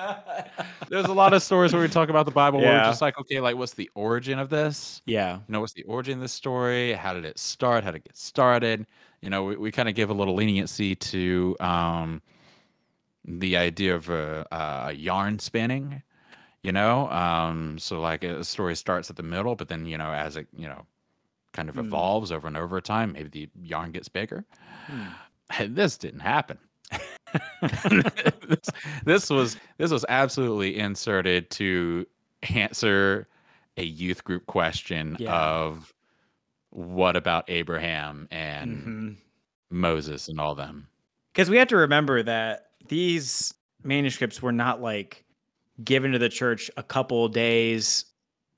[0.91, 3.19] there's a lot of stories where we talk about the Bible where we're just like,
[3.19, 5.01] okay, like what's the origin of this?
[5.07, 5.37] yeah.
[5.37, 6.93] You know, what's the origin of this story?
[6.93, 7.83] How did it start?
[7.83, 8.87] How did it get started?
[9.23, 12.21] You know, we, we kind of give a little leniency to um
[13.25, 16.03] the idea of a, a yarn spinning,
[16.67, 17.09] you know.
[17.11, 20.47] Um, so like a story starts at the middle, but then you know as it
[20.57, 20.85] you know
[21.53, 21.87] kind of Hmm.
[21.87, 24.45] evolves over and over time, maybe the yarn gets bigger.
[24.89, 25.05] Hmm.
[25.69, 26.59] This didn't happen.
[27.63, 28.71] this,
[29.05, 32.07] this was this was absolutely inserted to
[32.55, 33.29] answer
[33.77, 35.35] a youth group question Yeah.
[35.37, 35.93] of
[36.71, 39.17] what about Abraham and Mhm.
[39.71, 40.89] Moses and all them.
[41.33, 43.53] because we have to remember that these
[43.83, 45.25] manuscripts were not like
[45.85, 48.07] given to the church a couple days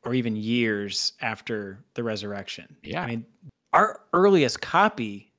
[0.05, 2.77] or even years after the resurrection.
[2.83, 3.03] Yeah.
[3.03, 3.27] I mean,
[3.73, 5.33] our earliest copy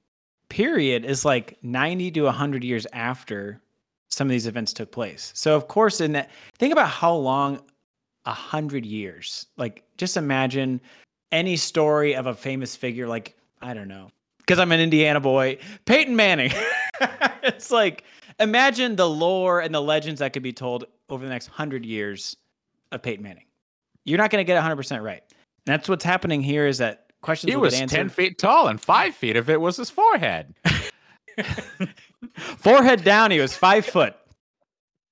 [0.50, 3.62] period is like 90 to 100 years after
[4.10, 5.32] some of these events took place.
[5.36, 7.62] So, of course, in that, think about how long
[8.26, 10.82] a hundred years, like just imagine
[11.32, 14.10] any story of a famous figure, like, I don't know,
[14.40, 16.52] because I'm an Indiana boy, Peyton Manning.
[17.44, 18.04] it's like,
[18.40, 22.38] imagine the lore and the legends that could be told over the next hundred years
[22.92, 23.46] of Peyton Manning.
[24.06, 25.22] You're not going to get 100% right.
[25.30, 27.98] And that's what's happening here is that questions He will was get answered.
[27.98, 30.56] 10 feet tall and five feet of it was his forehead.
[32.58, 34.16] Forehead down, he was five foot.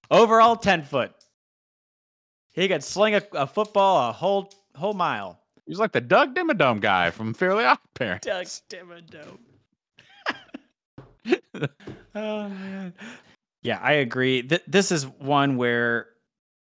[0.10, 1.12] Overall, 10 foot.
[2.52, 5.40] He could sling a, a football a whole whole mile.
[5.66, 8.26] He was like the Doug Dimmadome guy from Fairly Odd Parents.
[8.26, 9.38] Doug Dimmadome.
[12.16, 12.94] oh man.
[13.68, 14.44] Yeah, I agree.
[14.44, 16.08] Th- this is one where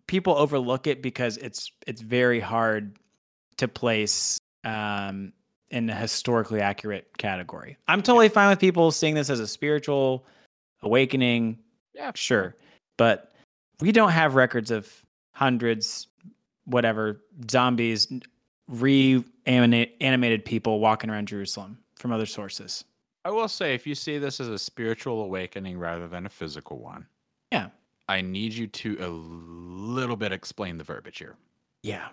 [0.06, 2.96] people overlook it because it's it's very hard
[3.58, 5.34] to place um,
[5.70, 7.76] in a historically accurate category.
[7.88, 10.24] I'm totally fine with people seeing this as a spiritual
[10.80, 11.58] awakening.
[11.92, 12.56] Yeah, Sure,
[12.96, 13.34] but
[13.80, 14.90] we don't have records of
[15.32, 16.06] hundreds,
[16.64, 18.10] whatever zombies,
[18.66, 22.82] re-animated people walking around Jerusalem from other sources.
[23.24, 26.78] I will say, if you see this as a spiritual awakening rather than a physical
[26.78, 27.06] one,
[27.50, 27.68] Yeah.
[28.06, 31.36] I need you to a little bit explain the verbiage here.
[31.82, 32.08] Yeah.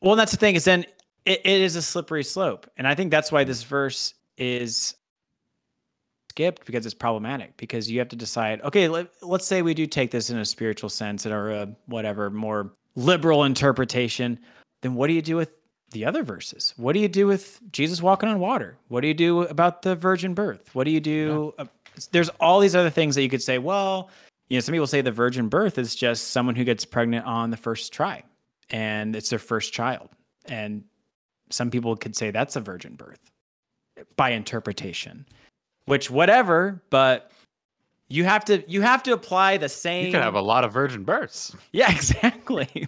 [0.00, 0.84] Well, and that's the thing is then
[1.24, 2.70] it, it is a slippery slope.
[2.76, 4.94] And I think that's why this verse is
[6.30, 9.86] skipped because it's problematic because you have to decide, okay, let, let's say we do
[9.86, 14.38] take this in a spiritual sense or a whatever more liberal interpretation.
[14.82, 15.54] Then what do you do with
[15.94, 16.74] the other verses?
[16.76, 18.76] What do you do with Jesus walking on water?
[18.88, 20.74] What do you do about the virgin birth?
[20.74, 21.54] What do you do?
[21.58, 21.64] uh,
[22.12, 24.10] there's all these other things that you could say, well,
[24.48, 27.50] you know, some people say the virgin birth is just someone who gets pregnant on
[27.50, 28.22] the first try
[28.70, 30.10] and it's their first child.
[30.46, 30.84] And
[31.50, 33.20] some people could say that's a virgin birth
[34.16, 35.26] by interpretation,
[35.86, 37.30] which whatever, but
[38.08, 40.72] you have to you have to apply the same You can have a lot of
[40.72, 41.54] virgin births.
[41.72, 42.86] Yeah, exactly.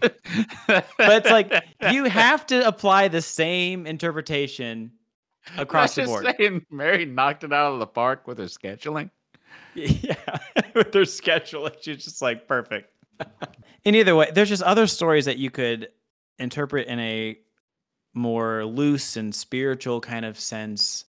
[0.69, 1.53] but it's like
[1.91, 4.93] you have to apply the same interpretation
[5.57, 6.27] across the board.
[6.39, 9.11] Saying Mary knocked it out of the park with her scheduling.
[9.75, 10.17] Yeah,
[10.75, 12.93] with their schedule, it's just like perfect.
[13.85, 15.89] in either way, there's just other stories that you could
[16.39, 17.39] interpret in a
[18.15, 21.05] more loose and spiritual kind of sense,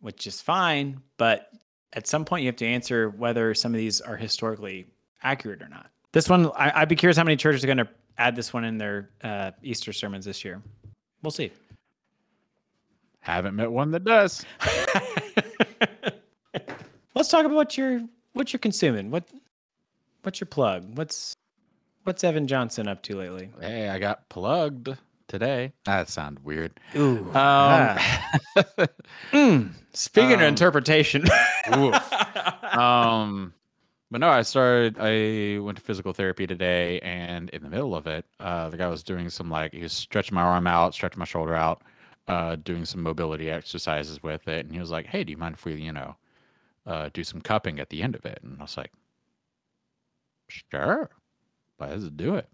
[0.00, 1.00] which is fine.
[1.16, 1.50] But
[1.94, 4.86] at some point, you have to answer whether some of these are historically
[5.22, 5.90] accurate or not.
[6.12, 7.88] This one, I, I'd be curious how many churches are going to
[8.18, 10.62] add this one in their uh, Easter sermons this year.
[11.22, 11.50] We'll see.
[13.20, 14.44] Haven't met one that does.
[17.14, 18.02] Let's talk about what you're
[18.34, 19.10] what you're consuming.
[19.10, 19.28] What
[20.22, 20.98] what's your plug?
[20.98, 21.34] What's
[22.02, 23.50] what's Evan Johnson up to lately?
[23.60, 24.90] Hey, I got plugged
[25.28, 25.72] today.
[25.84, 26.78] That sounds weird.
[26.96, 27.18] Ooh.
[27.18, 28.30] Um, ah.
[29.32, 31.24] Mm, Speaking of um, interpretation.
[32.72, 33.52] um
[34.10, 38.06] but no i started i went to physical therapy today and in the middle of
[38.06, 41.18] it uh the guy was doing some like he was stretching my arm out stretching
[41.18, 41.82] my shoulder out
[42.28, 45.54] uh doing some mobility exercises with it and he was like hey do you mind
[45.54, 46.16] if we you know
[46.86, 48.92] uh do some cupping at the end of it and i was like
[50.48, 51.10] sure
[51.80, 52.48] let's do it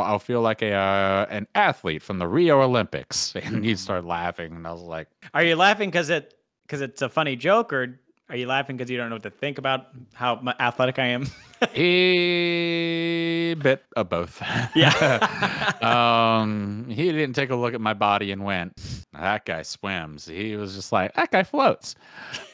[0.00, 4.52] i'll, feel like a uh, an athlete from the rio olympics and he started laughing
[4.54, 6.34] and i was like Are you laughing because it
[6.66, 9.30] because it's a funny joke, or are you laughing because you don't know what to
[9.30, 11.28] think about how athletic I am?
[11.76, 14.42] A bit of both.
[14.74, 15.70] Yeah.
[15.80, 18.72] um, he didn't take a look at my body and went,
[19.12, 21.94] "That guy swims." He was just like, "That guy floats."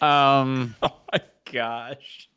[0.02, 1.20] Um, oh my
[1.50, 2.28] gosh.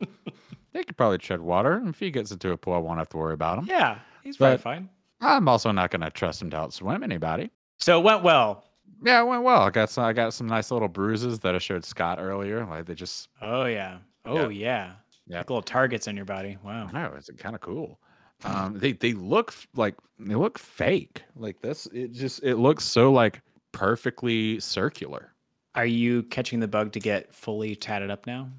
[0.72, 1.84] they could probably tread water.
[1.88, 3.66] If he gets into a pool, I won't have to worry about him.
[3.68, 4.90] Yeah, he's probably But- fine.
[5.22, 7.50] I'm also not going to trust him to outswim anybody.
[7.78, 8.66] So it went well.
[9.04, 9.62] Yeah, it went well.
[9.62, 10.04] I got some.
[10.04, 12.66] I got some nice little bruises that I showed Scott earlier.
[12.66, 13.98] Like they just, Oh yeah.
[14.26, 14.94] Oh yeah.
[15.28, 15.40] Yeah.
[15.40, 16.58] Like little targets on your body.
[16.64, 16.88] Wow.
[16.88, 18.00] no, it's kind of cool.
[18.44, 21.24] Um, they they look like they look fake.
[21.36, 23.42] Like this, it just it looks so like
[23.72, 25.34] perfectly circular.
[25.74, 28.50] Are you catching the bug to get fully tatted up now?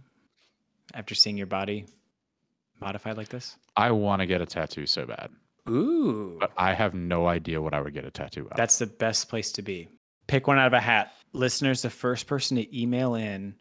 [0.95, 1.87] After seeing your body
[2.81, 3.57] modified like this?
[3.77, 5.31] I want to get a tattoo so bad,
[5.69, 6.37] Ooh.
[6.39, 8.57] but I have no idea what I would get a tattoo of.
[8.57, 9.89] That's the best place to be.
[10.27, 11.13] Pick one out of a hat.
[11.33, 13.55] Listeners, the first person to email in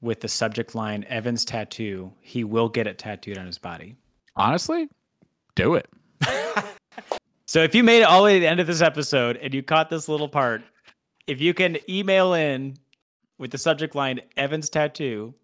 [0.00, 3.96] with the subject line Evan's tattoo, he will get it tattooed on his body.
[4.36, 4.88] Honestly,
[5.54, 5.88] do it.
[7.52, 9.52] So if you made it all the way to the end of this episode and
[9.52, 10.62] you caught this little part,
[11.26, 12.78] if you can email in
[13.36, 15.34] with the subject line Evan's tattoo,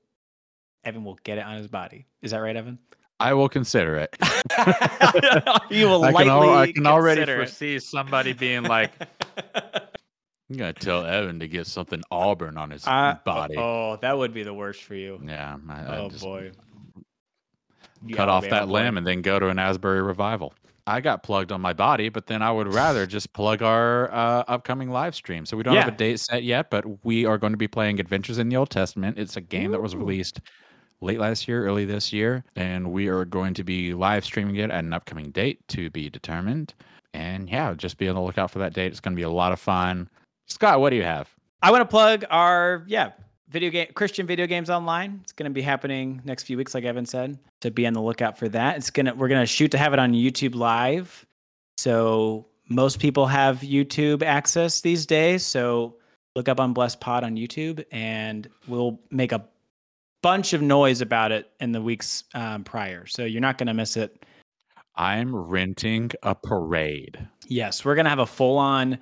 [0.84, 2.06] Evan will get it on his body.
[2.22, 2.78] Is that right, Evan?
[3.20, 4.16] I will consider it.
[5.70, 7.26] you will I can, al- I can already it.
[7.26, 8.92] foresee somebody being like,
[9.54, 14.32] "I'm gonna tell Evan to get something auburn on his Uh, body." Oh, that would
[14.32, 15.20] be the worst for you.
[15.24, 16.52] Yeah, I, I Oh just boy.
[18.06, 20.54] You cut off that limb and then go to an Asbury revival.
[20.86, 24.44] I got plugged on my body, but then I would rather just plug our uh,
[24.46, 25.44] upcoming live stream.
[25.44, 27.98] So we don't have a date set yet, but we are going to be playing
[27.98, 29.18] Adventures in the Old Testament.
[29.18, 30.40] It's a game that was released
[31.00, 34.70] late last year, early this year, and we are going to be live streaming it
[34.70, 36.74] at an upcoming date to be determined.
[37.14, 38.86] And yeah, just be on the lookout for that date.
[38.86, 40.08] It's going to be a lot of fun.
[40.46, 41.28] Scott, what do you have?
[41.62, 43.12] I want to plug our yeah
[43.48, 45.20] video game Christian video games online.
[45.22, 47.38] It's going to be happening next few weeks, like Evan said.
[47.62, 48.76] So be on the lookout for that.
[48.76, 51.26] It's gonna we're gonna shoot to have it on YouTube Live.
[51.78, 55.44] So most people have YouTube access these days.
[55.44, 55.96] So
[56.36, 59.44] look up Unblessed Pod on YouTube, and we'll make a
[60.22, 63.06] bunch of noise about it in the weeks um, prior.
[63.06, 64.24] So you're not gonna miss it.
[64.96, 67.18] I'm renting a parade.
[67.46, 68.98] Yes, we're gonna have a full-on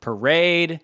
[0.00, 0.80] parade,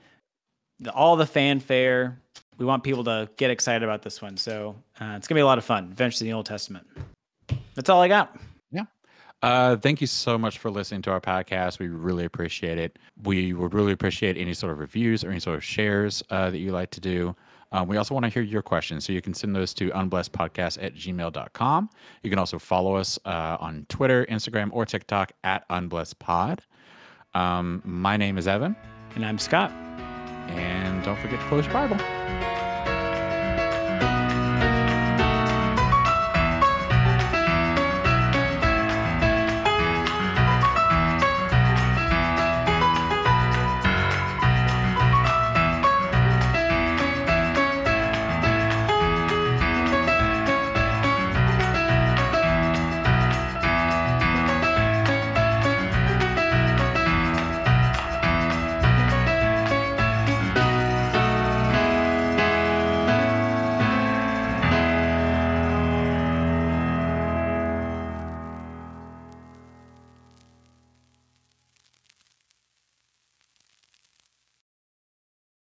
[0.80, 2.20] the, all the fanfare.
[2.58, 5.46] We want people to get excited about this one, so uh, it's gonna be a
[5.46, 5.84] lot of fun.
[5.84, 6.86] Adventures in the Old Testament.
[7.74, 8.36] That's all I got.
[8.72, 8.82] Yeah.
[9.42, 11.78] Uh, thank you so much for listening to our podcast.
[11.78, 12.98] We really appreciate it.
[13.22, 16.58] We would really appreciate any sort of reviews or any sort of shares uh, that
[16.58, 17.36] you like to do.
[17.72, 20.82] Um, we also want to hear your questions, so you can send those to unblessedpodcast
[20.82, 21.90] at gmail.com.
[22.22, 26.60] You can also follow us uh, on Twitter, Instagram, or TikTok at unblessedpod.
[27.34, 28.74] Um, my name is Evan,
[29.14, 29.70] And I'm Scott.
[30.50, 32.67] and don't forget to close your Bible.